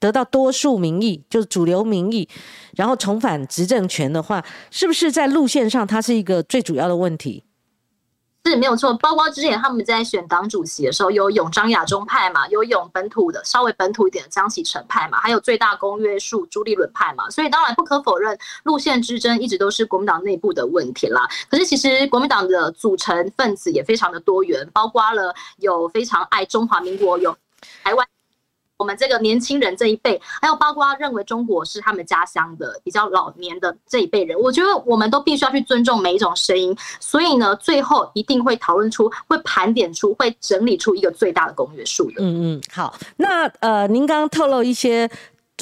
[0.00, 2.28] 得到多数民意，就是主流民意，
[2.74, 7.44] 然后重返执政权的话，是不是在路线上它是一个最主要的问题？
[8.48, 8.92] 是没有错。
[8.94, 17.28] 包括之前他们在选党主席的时候，有永张亚中派嘛，有永本土的稍微本土一点的张启成派嘛，还有最大公约数朱立伦派嘛。
[17.30, 21.28] 所以当然不可否认，路线之争一直都是国民党内部的问题啦。
[21.50, 27.36] 可是其实国民党的组成分子也非常的多元，包括了有非常爱中华民国，有
[27.84, 28.06] 台湾。
[28.78, 36.76] 我们这个年轻人这一辈，还有包括认为中国是他们家乡的比较老年的这一辈人，我觉得我们都必须要去尊重每一种声音。
[37.00, 42.16] 所以呢，最后一定会讨论出、会盘点出、会整理出一个最大的公约数的。
[42.18, 42.96] 嗯嗯，好。
[43.16, 45.10] 那呃，您刚刚透露一些，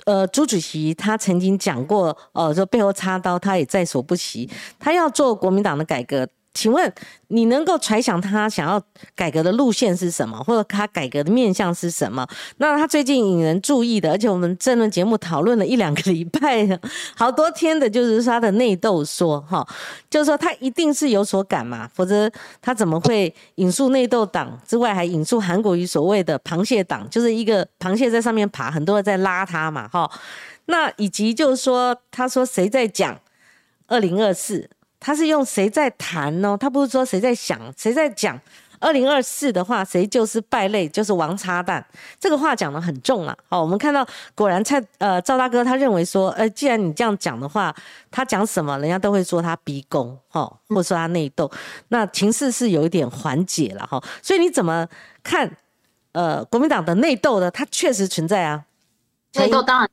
[0.05, 6.29] 呃，朱主席他曾经讲过，呃，说背后插刀，他也在所不惜，他要做国民党的改革。
[6.57, 6.91] 请问
[7.29, 8.83] 你能够揣想他想要
[9.15, 12.27] 改革的路线是什么，或者他改革的面向是什么？
[12.57, 16.67] 那他最近引人注意的，而且我们争论节目讨论了一两个礼拜，
[17.15, 19.67] 好多天的，就是他的内斗说，哈，
[20.09, 22.31] 就是说他一定是有所感嘛，否则
[22.63, 30.11] 他怎么会引述内斗党之外，还引述韩国瑜所谓的螃蟹党，就是一个螃蟹在上面爬，很多人在拉他嘛，哈。
[30.67, 33.21] 那以及就是说，他说谁在讲
[33.89, 34.69] 二零二四？
[35.07, 36.59] 他是用谁在谈呢？
[36.61, 38.37] 他不是说谁在想，谁在讲
[38.81, 41.87] 二零二四的话，谁就是败类，就是王插蛋。
[42.19, 43.33] 这个话讲的很重啊。
[43.49, 44.05] 好，我们看到
[44.35, 47.73] 果然蔡呃赵大哥他认为说，呃，既然你这样讲的话，
[48.11, 51.49] 他讲什么人家都会说他逼宫，哈，或者说他内斗，
[51.91, 54.03] 那情势是有一点缓解了哈。
[54.21, 54.85] 所以你怎么
[55.23, 55.49] 看？
[56.11, 57.49] 呃，国民党的内斗呢？
[57.53, 58.65] 它确实存在啊。
[59.35, 59.89] 内斗当然。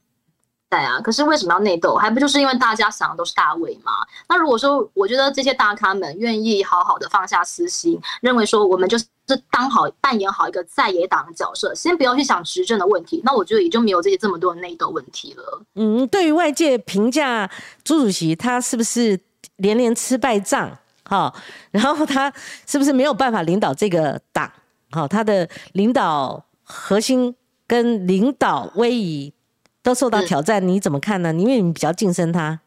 [0.82, 1.01] 啊！
[1.01, 1.95] 可是为什么要内斗？
[1.95, 3.91] 还不就是因为大家想的都是大位吗？
[4.30, 9.05] 那如果说，我觉得这些大咖们愿意好好的放下私心，认为说我们就是
[9.51, 15.61] 当好扮演好一个在野党的角色，先不要去想执政的问题，那我觉得也就没有这些这么多的内斗问题了。
[15.76, 17.49] 嗯，对于外界评价
[17.84, 19.19] 朱主席，他是不是
[19.57, 20.71] 连连吃败仗？
[21.05, 21.34] 哈，
[21.71, 22.32] 然后他
[22.65, 24.49] 是不是没有办法领导这个党？
[24.91, 27.36] 好，他的领导核心
[27.67, 29.34] 跟领导威仪。
[29.84, 31.31] 都受到挑战，你怎么看呢？
[31.34, 32.59] 因为你比较晋升他。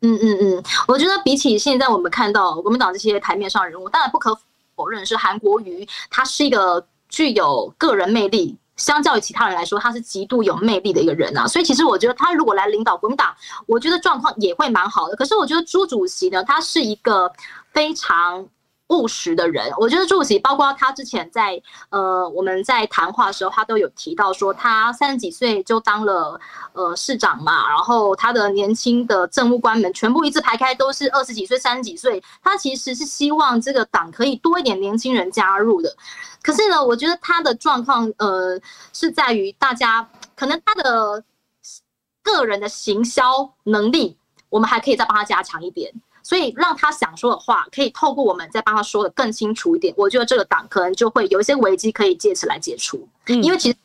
[0.00, 4.36] 嗯嗯嗯，我觉得比起现在我们看到国民党这些台面上人物，当然不可
[4.74, 11.46] 否认是韩国瑜，他是一个具有个人魅力，相较于其他人来说，他是极度有魅力的一个人啊。
[11.46, 13.34] 所以其实我觉得他如果来领导国民党，
[13.66, 15.14] 我觉得状况也会蛮好的。
[15.16, 17.30] 可是我觉得朱主席呢，他是一个
[17.72, 18.46] 非常。
[18.88, 26.38] 务实的人，我觉得朱主席，包括他之前在呃我们在谈话的时候，他都有提到说，他三十几岁就当了
[26.74, 32.22] 呃市长嘛，然后他的年轻的政务官们全部一字排开，都是二十几岁、三十几岁。
[32.42, 35.96] 他其实是希望这个党可以多一点年轻人加入的。
[36.42, 38.60] 可是呢，我觉得他的状况呃
[38.92, 40.06] 是在于大家
[40.36, 41.24] 可能他的
[42.22, 44.18] 个人的行销能力，
[44.50, 45.90] 我们还可以再帮他加强一点。
[46.24, 49.94] 所以让他想说的话，可以透过我们再帮他说的更清楚一点。
[49.96, 53.76] 我觉得这个党可能就会有一些危机可以借此来解除，因为其实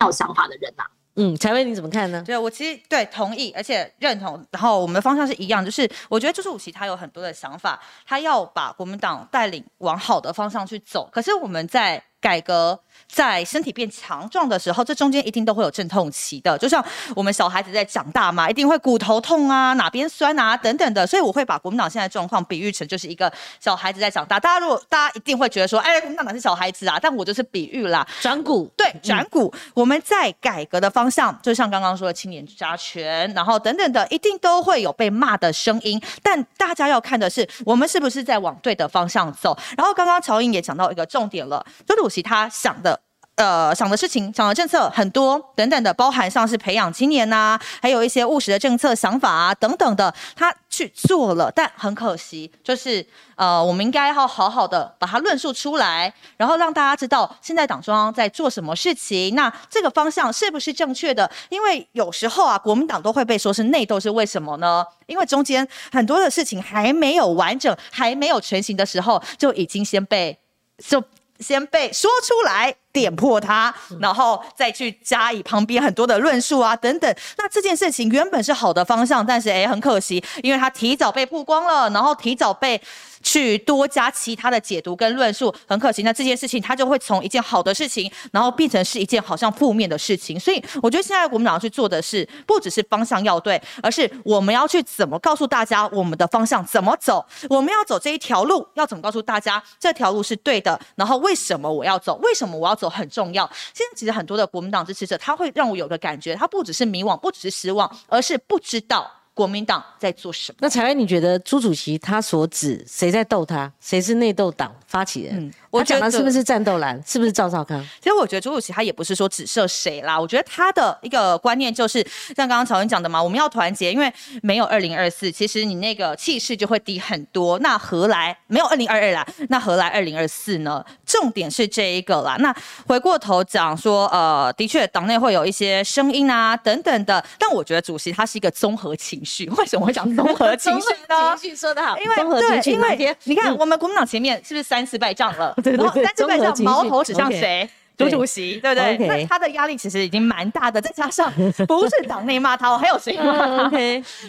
[0.00, 0.82] 有想法的人呐。
[1.16, 2.24] 嗯，柴薇你怎么看呢？
[2.26, 4.42] 对我其实对同意，而且认同。
[4.50, 11.06] 然后我们的方向是一样，就是我觉得朱主席他有很多的想法，他要把国民党带领往好的方向去走。
[11.12, 12.80] 可是我们在改革。
[13.08, 16.82] 在身体变强壮的时候，这中间一定都会有阵痛期的，就像
[17.14, 21.06] 我们小孩子在长大嘛，一定会骨头痛啊、哪边酸啊等等的。
[21.06, 24.40] 所以我会把国民党现在状况比喻成就是一个小孩子在长大。
[24.40, 26.98] 大家如果大家一定会觉得说，哎，国民党哪是小孩子啊？
[27.02, 29.52] 但我就是比喻啦，转股对转股。
[29.74, 36.00] 我们在改革的方向，就像刚刚说的青年加权，然后等等的，一定都会有被骂的声音。
[36.22, 39.54] 但大家要看的是，我们是不是在往对的方向走？
[39.76, 43.00] 然后刚刚乔英也讲到一个重点了，周主其他想的。
[43.36, 53.04] 呃，想的事情、想的政策很多，等等的，包含像是培养青年呐，还有一些务实的政策想法啊，等等的，他去做了，但很可惜，就是
[53.36, 61.28] 呃，我们应该要好好的把它论述出来，然后让大家知道现在党中央在做什么事情，那这个方向是不是正确的？
[61.48, 64.84] 因为有时候啊，国民党都会被说是内斗，是为什么呢？
[65.06, 70.38] 因为中间很多的事情还没有完整、还没有成型的时候，就已经先被
[70.86, 71.02] 就。
[71.42, 77.14] 先被说出来，点破它，然后再去加以旁边很多的论述啊，等等。
[77.38, 82.80] 那这件事情原本是好的方向，但是哎，很可惜，因为它提早被曝光了，然后提早被。
[83.24, 86.02] 去多加其他的解读跟论述，很可惜。
[86.02, 90.40] 那这件事情它就会从一件好的事情，然后变成是一件好像负面的事情。
[90.40, 103.48] 所以我觉得现在我们要去做的是，不只是方向要对，而是我们要去怎么告诉大家我们的方向怎么走，我们要走这一条路，要怎么告诉大家这条路是对的，然后为什么我要走，为什么我要走很重要。
[103.72, 109.08] 现在其实很多的国民党支持者，他会让我有个感觉，他不只是迷惘，不只是失望，而是不知道。
[109.34, 110.58] 国民党在做什么？
[110.60, 113.70] 那彩薇，你觉得朱主席他所指谁在斗他？
[113.80, 115.52] 谁是内斗党发起人？
[115.70, 117.02] 我讲的是不是战斗蓝？
[117.06, 117.82] 是不是赵少康？
[117.98, 120.20] 其实我觉得朱主席他也不是说指涉谁啦。
[120.20, 122.06] 我觉得他的一个观念就是
[122.36, 124.12] 像刚刚曹云讲的嘛，我们要团结，因为
[124.42, 127.58] 没有二零二四，其实你那个气势就会低很多。
[127.60, 129.26] 那何来没有二零二二啦？
[129.48, 130.84] 那何来二零二四呢？
[131.06, 132.36] 重点是这一个啦。
[132.40, 132.54] 那
[132.86, 139.48] 回过头讲说，呃，的确党内会有一些声音啊等等的，但我觉得主席他是一个综合情绪。
[139.50, 141.36] 为什么会讲综合 情绪呢？
[141.36, 145.54] 情绪说得好，因为对，因为你看我们国民党前面是不是三次败仗了？
[145.64, 147.68] 然后三次败仗，矛头指向谁？
[147.96, 149.06] 朱主席，对不对？
[149.06, 151.32] 那他的压力其实已经蛮大的，再加上
[151.68, 153.70] 不是党内骂他哦，还有谁骂他？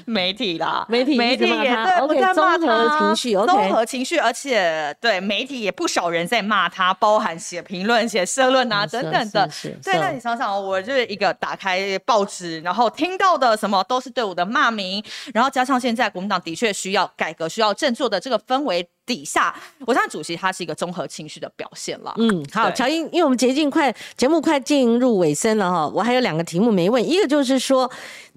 [0.05, 9.49] 媒体啦，媒体媒体也对，不在骂他，情绪，综合情绪，而且对媒体也不少人在骂他，包含写评论、写社论啊等等的。
[9.83, 15.03] 对，那你想想，我就是一个打开报纸，然后听到的什么都是对我的骂名，
[15.33, 18.87] 然后加上现在国民党的确需要改革、需要振作的这个氛围。
[19.05, 19.53] 底下，
[19.85, 22.13] 我相信主席他是一个综合情绪的表现了。
[22.17, 27.89] 嗯，好，乔英，因为我们接近快节目快进入尾声了哈，我还有两个题目没问，一个就是说，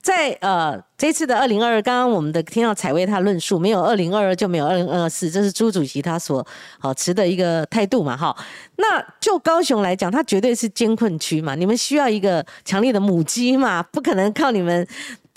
[0.03, 6.45] 在呃这次的二零二二，刚刚我们的听到采薇他论述，没有二零二二就没有二零二四，这是朱主席他所
[6.81, 8.37] 好持的一个态度嘛哈。
[8.77, 14.87] 那就高雄来讲，它绝对是艰困区嘛，你们需要一个强烈的母鸡嘛，不可能靠你们。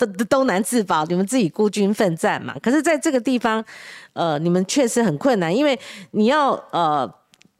[0.06, 2.54] 都都难自保，你们自己孤军奋战嘛。
[2.62, 3.64] 可是，在这个地方，
[4.12, 5.78] 呃，你们确实很困难，因为
[6.12, 7.08] 你要呃，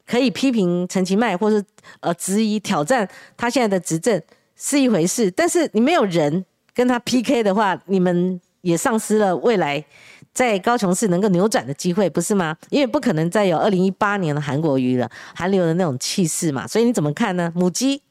[0.05, 1.63] 可以批评陈其迈，或是
[1.99, 4.21] 呃质疑挑战他现在的执政
[4.55, 9.83] 是一回事，但是你没有人跟他 PK 的话，你们也丧失了未来
[10.33, 12.55] 在高雄市能够扭转的机会，不是吗？
[12.69, 16.67] 因为不可能再有二零一八年的韩国瑜了，韩流的那种气势嘛。
[16.67, 17.51] 所以你怎么看呢？
[17.55, 18.01] 母鸡？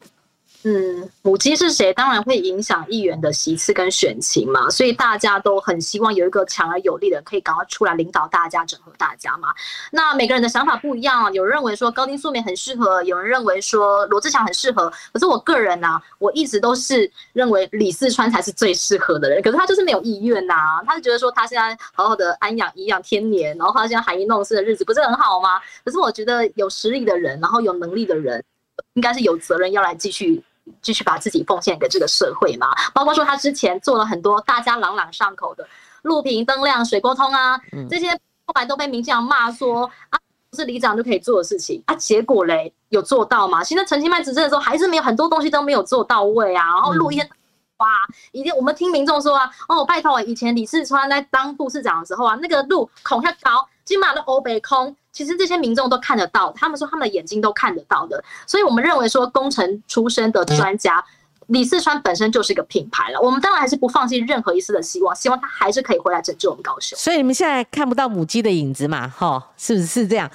[0.62, 1.90] 嗯，母鸡是谁？
[1.94, 9.54] 当然会影响议员的席次跟选情嘛，所以大家都很希望有一个强而有力的，可以赶快出来领导大家、整合大家嘛。
[9.90, 14.92] 那每个人的想法不一样，有人认为说高金素梅很适合，有人认为说罗志祥很适合。
[15.14, 19.40] 可是我个人呢，我一直都是认为李四川才是最适合的人。
[19.40, 25.58] 可是他就是没有意愿呐，他是觉得说他现在好好的安养颐养天年，然后他现在含饴弄孙的日子不是很好吗？
[25.86, 28.44] 可是我觉得有实力的人，然后有能力的人，
[28.92, 30.44] 应该是有责任要来继续。
[30.82, 35.66] 继续把自己奉献给这个社会嘛，包括说他之前做了很多大家朗朗上口的
[36.02, 38.12] 路平灯亮水沟通啊，这些
[38.46, 40.18] 后来都被民进党骂说啊，
[40.50, 41.82] 不是里长就可以做的事情。
[41.86, 43.62] 啊，结果嘞有做到吗？
[43.62, 47.28] 现在陈其迈执政的时候还是没有很多东西都没有做到位啊，然后录一天
[47.76, 47.86] 哇，
[48.32, 54.95] 一定我们听民众说啊，哦拜托，以前李世川在当副市长的时候啊，那个路孔下高，金马的欧北空。
[55.12, 61.05] 其实这些民众都看得到，他们说他们的眼睛都看得到的，所以我们认为说工程出身的专家，
[61.49, 66.97] 李四川本身就是一个品牌了，我们当然还是不放弃任何一丝的希望，希望他还是可以回来拯救我们高雄。
[66.97, 69.09] 所以你们现在看不到母鸡的影子嘛？
[69.09, 70.30] 哈，是不是这样？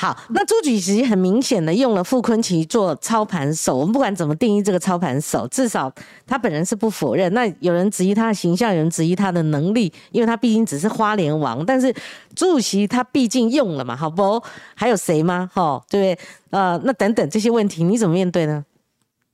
[0.00, 5.92] 好，那朱主席很明显的用了傅昆奇做操盘手，我们不管怎么定义这个操盘手，至少
[6.24, 7.34] 他本人是不否认。
[7.34, 11.66] 那有人质疑他的形象，有人质疑他的能力，因为他毕竟只是花莲王。
[11.66, 11.92] 但是
[12.36, 14.40] 朱主席他毕竟用了嘛，好不？
[14.76, 15.50] 还有谁吗？
[15.52, 16.26] 哈，对不对？
[16.50, 18.64] 呃，那等等这些问题你怎么面对呢？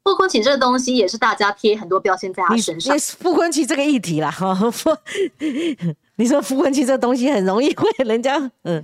[0.04, 2.98] 傅昆奇这个东西也是大家贴很多标签在他身上。
[2.98, 4.58] 傅昆奇这个议题啦，哈，
[6.16, 8.82] 你说傅昆奇这个东西很容易 会人家嗯。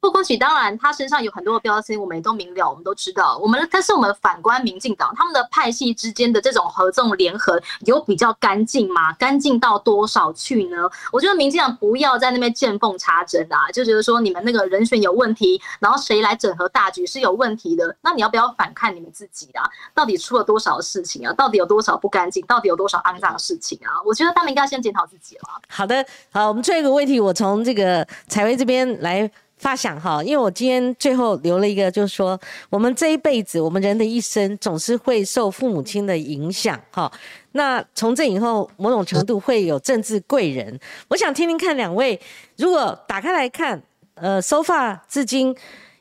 [0.00, 3.36] 傅昆萁当然，他身上有很多的标签，我们也都明了，我们都知道。
[3.38, 9.12] 我们，但是我们反观民进党，他们的派系之间的这种合纵联合，有比较干净吗？
[9.14, 10.88] 干净到多少去呢？
[11.10, 17.96] 我觉得民进党不要在那边见缝插针啊，就觉得说你们那个人选有问题，然后谁来整合大局是有问题的。
[18.00, 19.68] 那你要不要反看你们自己啊？
[19.94, 21.32] 到底出了多少事情啊？
[21.32, 22.46] 到底有多少不干净？
[22.46, 23.98] 到底有多少肮脏的事情啊？
[24.06, 25.42] 我觉得他们应该先检讨自己了。
[25.68, 29.28] 好的，好，我们最后一个问题，我从这个采薇这边来。
[29.58, 32.38] 发想哈，因为我今天最后留了一个，就是说，
[32.70, 37.10] 我们这一辈子，我们人的一生总是会受父母亲的影响哈。
[37.52, 40.78] 那从这以后，某种程度会有政治贵人。
[41.08, 42.18] 我想听听看，两位
[42.56, 43.82] 如果打开来看，
[44.14, 45.54] 呃，so far 至今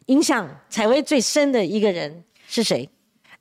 [0.08, 2.90] 影响采薇最深的一个人是谁？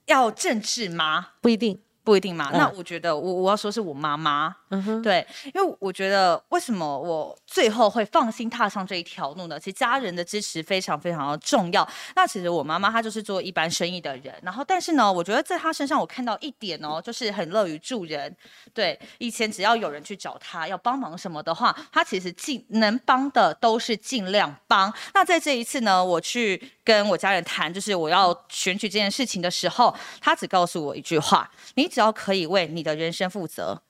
[0.07, 1.29] 要政治吗？
[1.41, 1.79] 不一定。
[2.07, 2.50] 不一定嘛？
[2.52, 9.59] 那我觉得我我要说是我妈妈，嗯哼，对，因为我觉得为什么我最后会放心踏上这一条路呢？
[9.59, 11.86] 其实家人的支持非常非常的重要。
[12.14, 18.32] 那其实我妈妈她就是做一般生意的人，然后但是呢，我觉得在她身上我看到一点哦，就是很乐于助人。
[18.72, 24.94] 对，以前只要有人去找她要帮忙什么的话，她其实尽能帮的都是尽量帮。
[25.12, 31.91] 那在这一次呢，我去跟我家人谈，就是我要选举这件事情的时候，他只告诉我一句话：你。
[31.97, 33.80] 只要可以为你的人生负责，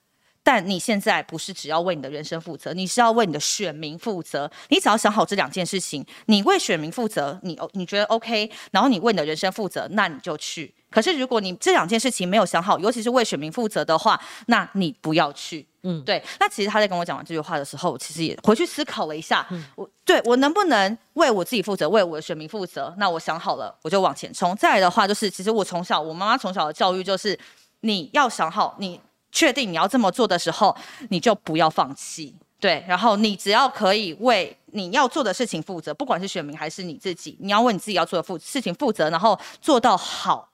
[0.41, 4.49] 但你现在不是只要为你的人生负责，你是要为你的选民负责。
[4.69, 10.73] 你只要想好这两件事情，你为选民负责，你你觉得 OK，然后你为你的人生负责，那你就去。
[10.97, 15.67] 可是如果你这两件事情没有想好，尤其是为选民负责的话，那你不要去。
[15.83, 16.25] 嗯，对。
[16.41, 22.95] 那其实他在跟我讲完这句话的时候，其实也回去思考了一下，我对我能不能为我自己负责，为我的选民负责？
[22.97, 24.57] 那我想好了，我就往前冲。
[24.57, 27.39] 再来的话，就是其实我从小，我妈妈从小的教育就是。
[27.81, 28.99] 你要想好，你
[29.31, 30.75] 确定你要这么做的时候，
[31.11, 32.35] 你就不要放弃。
[32.59, 40.49] 对，然后你只要可以为你要做的事情负责，不管是选民还是你自己，你要为你自己要做的负事情负责，然后做到好，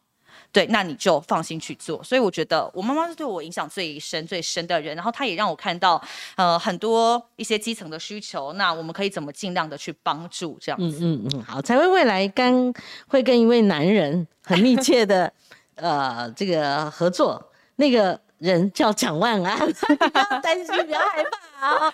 [0.52, 2.02] 对，那你就放心去做。
[2.04, 6.00] 所以我觉得我妈妈是对我影响最深、最深的人，然后她也让我看到，
[6.36, 10.98] 呃，很多一些基层的需求，那我们可以怎么尽量的去帮助这样子。
[11.00, 12.72] 嗯嗯嗯，好，才会未来刚
[13.08, 15.32] 会跟一位男人很密切的。
[15.76, 17.42] 呃，这个合作
[17.76, 21.92] 那个人叫蒋万安， 不要担心，不要害怕啊。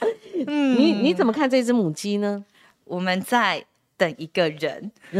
[0.49, 2.45] 嗯，你你怎么看这只母鸡呢？
[2.85, 3.65] 我们在
[3.99, 4.91] 等一个人，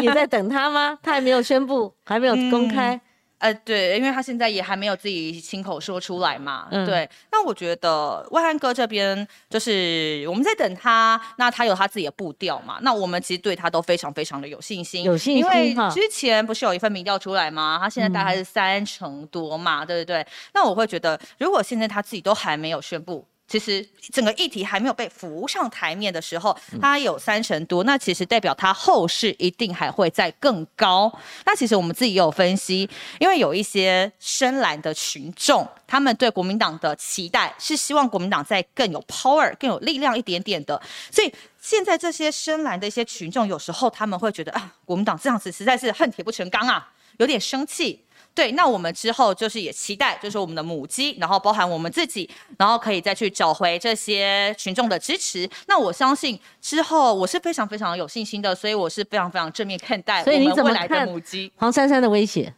[0.00, 0.96] 你在等他吗？
[1.02, 3.00] 他还没有宣布，还没有公开。
[3.38, 6.66] 呃，对，因为他现在也还没有自己亲口说出来嘛。
[6.70, 12.78] 对，那我觉得万安哥这边就是我们在等他，那他有他自己的步调嘛。
[12.82, 15.38] 那我们其实对他都非常非常的有信心，有信心。
[15.38, 17.78] 因为之前不是有一份民调出来吗？
[17.80, 20.26] 他现在大概是三成多嘛，对不对？
[20.52, 23.24] 那我会觉得，如果现在他自己都还没有宣布。
[23.48, 31.10] 其实整个议题还没有被浮上台面的时候，它有三成多，那其实代表它后市一定还会再更高。
[31.46, 32.88] 那其实我们自己也有分析，
[33.18, 40.80] 因为有一些深蓝的群众，他们对国民党的期待是希望国民党再更有 power、更有力量一点点的。
[41.10, 48.04] 所以现在这些深蓝的一些群众，有时候他们会觉得啊，国民党这样子实在是恨铁不成钢啊，有点生气。
[48.38, 55.50] 对，那我们之后就是也期待，就是我们的母鸡，然后包含我们自己，然后可以再去找回这些群众的支持。
[55.66, 61.50] 那我相信之后我是非常非常有信心的，所以我是非常非常正面看待我们未来的母鸡。
[61.56, 62.54] 黄珊珊的威胁，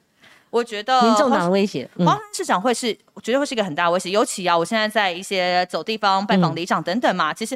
[0.51, 4.09] 我觉得民众党的威胁，黄珊市长会是，我觉得会是一个很大的威胁。
[4.09, 7.55] 尤其啊，我现在在一些走地方拜访里长等等嘛，其实，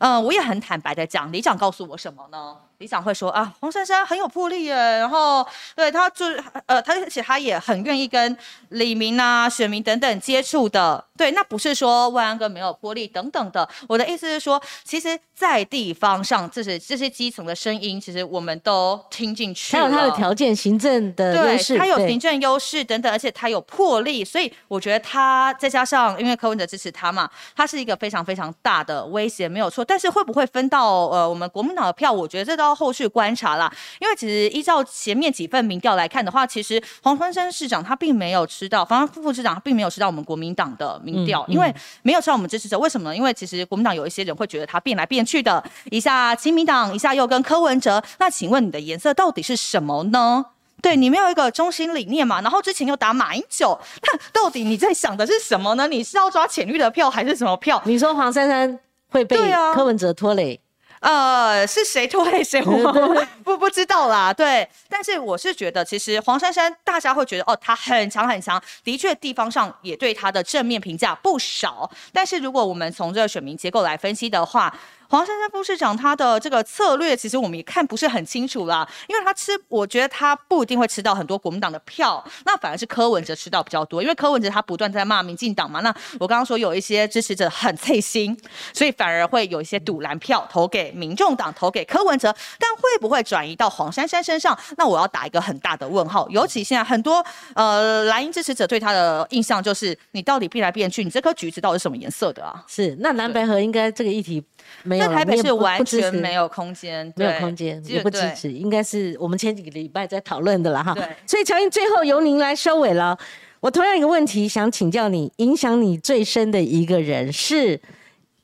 [0.00, 2.56] 嗯，我也很坦白的讲，里长告诉我什么呢？
[2.78, 5.46] 里长会说啊，黄珊珊很有魄力耶，然后
[5.76, 8.36] 对他就是呃，他而且他也很愿意跟
[8.70, 11.02] 李明啊、选民等等接触的。
[11.16, 13.66] 对，那不是说万安哥没有魄力等等的。
[13.88, 19.76] 我的意思是说，其实，在地方上，这是这些基层的声音，其实我们都听进去。
[19.76, 29.84] 还有他的条件、行政的优势，他有行政优势等等，而且他有魄力，所以我觉得他再加上因为柯文哲支持他嘛，他是一个非常非常大的威胁，没有错。
[29.84, 32.10] 但是会不会分到呃我们国民党的票？
[32.10, 33.70] 我觉得这都要后续观察啦。
[34.00, 42.78] 因为其实依照前面几份民调来看的话，其实黄春生市长他并没有吃到，反而副副市长并没有吃到我们国民党的民调，因为没有吃到我们支持者。
[42.78, 43.16] 为什么呢？
[43.16, 48.02] 因为其实国民党有一些人会觉得他变来变去的，一下亲民党，一下又跟柯文哲。
[48.18, 50.46] 那请问你的颜色到底是什么呢？
[50.84, 52.42] 对你没有一个中心理念嘛？
[52.42, 55.88] 然后之前又打马英九，那到底你在想的是什么呢？
[55.88, 57.80] 你是要抓浅绿的票还是什么票？
[57.86, 58.78] 你说黄珊珊
[59.08, 59.34] 会被
[59.74, 60.60] 柯文哲拖累？
[61.00, 62.62] 呃，是谁拖累谁？
[62.62, 64.32] 我 不不知道啦。
[64.32, 71.90] 对，但是我是觉得，其实黄珊珊大家会觉得哦，她很强很强，的确地方上也对她的正面评价不少。
[72.12, 74.74] 但是如果我们从这个选民结构来分析的话，
[75.14, 88.36] 黄珊珊副市长他的这个策略，其实我们也看不是很清楚啦，因为他吃，我觉得他不一定会吃到很多国民党的票，那反而是柯文哲吃到比较多，因为柯文哲他不断在骂民进党嘛，那我刚刚说有一些支持者很脆心，
[88.72, 94.58] 所以反而会有一些赌蓝票投给民众党，投给柯文哲，但会不会转移到黄珊珊身上？
[94.76, 97.24] 那我要打一个很大的问号，尤其现在很多
[97.54, 102.64] 呃蓝营支持者对他的印象就是，你到底变来变去，你这颗橘子到底是什么颜色的啊？
[102.66, 104.42] 是，那蓝白河应该这个议题。
[104.90, 110.92] 在台北是完全没有空间，没有空间，也不支持，应该是我们前几个礼拜在讨论的了哈。
[110.94, 113.18] 对，所以乔英最后由您来收尾了。
[113.60, 117.80] 我同样一个问题想请教你，影响你最深的一个人是，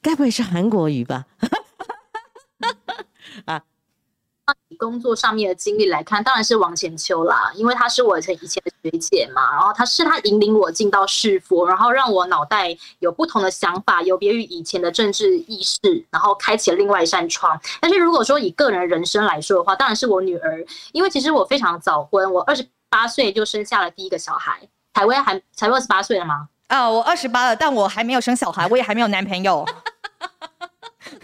[0.00, 1.26] 该不会是韩国瑜吧？
[3.44, 3.62] 啊。
[4.78, 15.78] 工作上面的经历来看，当然是王浅秋啦，因为她是我以前以前的学姐嘛，然后她是她引领我进到世佛，然后让我脑袋有不同的想法，有别于以前的政治意识，
[16.10, 17.60] 然后开启了另外一扇窗。
[17.80, 24.68] 但是如果说以个人人生来说的话，当然是我女儿，因为其实我非常早婚，我二十八岁就生下了第一个小孩。
[24.92, 26.48] 台威还才二十八岁了吗？
[26.66, 29.64] 啊，我二十八了，但我还没有生小孩，我也还没有男朋友。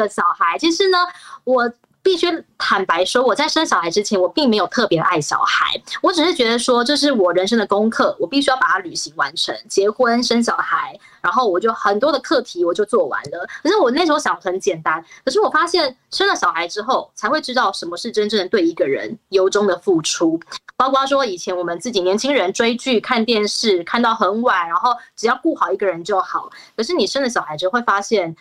[0.00, 0.98] 的小孩，其实呢，
[1.44, 1.70] 我
[2.02, 9.54] 必须坦白说，我在生小孩之前，我并没有特别爱小孩，我只是觉得说，这是我人生的功课，我必须要把它履行完成。
[9.68, 13.46] 结婚生小孩，然后我就很多的课题我就做完了。
[13.62, 20.40] 可是我那时候想很简单，可是我发现生了小孩之后，才会知道什么是真正的对一个人由衷的付出。
[20.78, 26.48] 包括说以前我们自己年轻人追剧、看电视，看到很晚，然后只要顾好一个人就好。
[26.74, 28.34] 可是你生了小孩之后，会发现。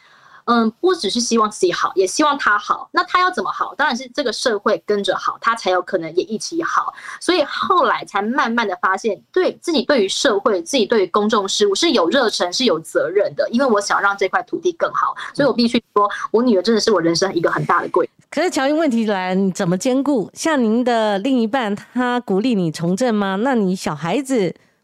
[0.52, 2.90] 嗯，不只是希望自己好，也希望他好。
[2.92, 3.76] 那他要怎么好？
[3.76, 6.92] 当然是这个社会跟着好，他才有可能也一起好。
[7.22, 13.48] 所以后来才慢慢的发现，对自己对于社会、自己对于公众事务是有热忱、是有责任的。
[13.52, 18.10] 因为我想让这块土地更好，所以我必须说，我女儿真的是我人生一个很大的贵。
[18.32, 20.32] 可是乔英，问题来，你怎么兼顾？
[20.34, 23.36] 像您的另一半，他鼓励你从政吗？
[23.44, 24.36] 那你小孩子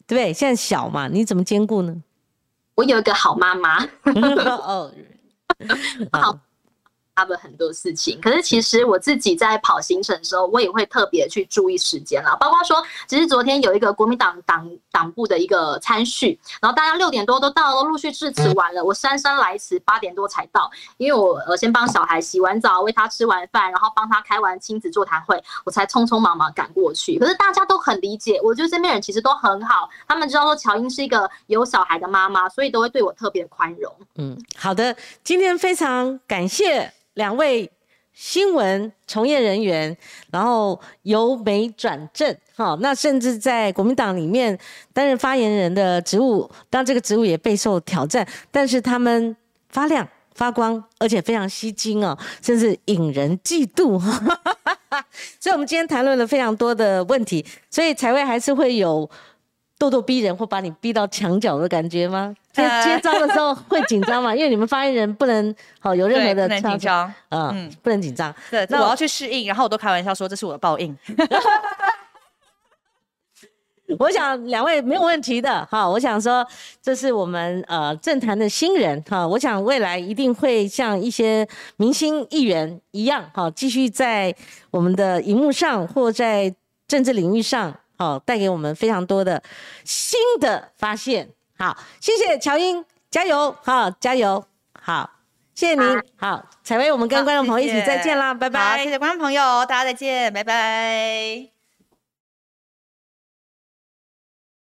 [0.06, 0.32] 对不对？
[0.32, 1.96] 现在小嘛，你怎么兼顾呢？
[2.76, 3.84] 我有一个好妈妈。
[4.46, 4.92] 哦。
[6.12, 6.40] 好。
[7.16, 12.36] 他的很多事情，可是其实我自己在跑行程的时候，我也会特别去注意时间了。
[12.38, 27.18] 包括说，其实昨天有一个国民党党党部的一个参叙，然后大家六点多都到了，陆续致辞完了，我姗姗来迟，八点多才到，因为我呃先帮小孩洗完澡，喂他吃完饭，然后帮他开完亲子座谈会，我才匆匆忙忙赶过去。
[27.18, 33.90] 可是大家都很理解，我觉得身边人其实都很好，他们知道说乔英是一个有小孩的妈妈，所以都会对我特别宽容。
[34.18, 36.92] 嗯，好的，今天非常感谢。
[37.16, 37.70] 两位
[38.14, 39.98] 新闻从业人员，
[40.32, 44.58] 然后由美转正，哈，那甚至在国民党里面
[44.94, 49.36] 担任发言人的职务，当这个职务也备受挑战，但是他们
[49.68, 54.00] 发亮发光，而且非常吸睛哦，甚至引人嫉妒。
[55.42, 59.10] 所以，我们今天谈论了非常多的问题，所以才会还是会有。
[59.78, 62.34] 咄咄逼人或把你逼到墙角的感觉吗？
[62.56, 64.34] 接接招的时候会紧张吗？
[64.36, 68.34] 因为你们发言人不能好有任何的紧张，嗯，不能紧张。
[68.50, 70.98] 对，那我要去适应，然后我都开玩笑说这是我的报应。
[74.00, 76.44] 我想两位没有问题的哈，我想说
[76.82, 84.34] 这是我们呃政坛的新人哈，我想未来一定会像一些明星议员一样哈，继续在
[84.72, 86.52] 我们的荧幕上或在
[86.88, 87.76] 政治领域上。
[87.98, 89.42] 好，带给我们非常多的
[89.86, 91.30] 新的发现。
[91.58, 93.56] 好，谢谢乔英，加油！
[93.64, 94.44] 好，加油！
[94.82, 95.10] 好，
[95.54, 96.02] 谢谢您。
[96.18, 98.84] 好，采薇，我们跟观众朋友一起再见啦，拜拜！
[98.84, 101.55] 谢谢观众朋友，大家再见，拜拜。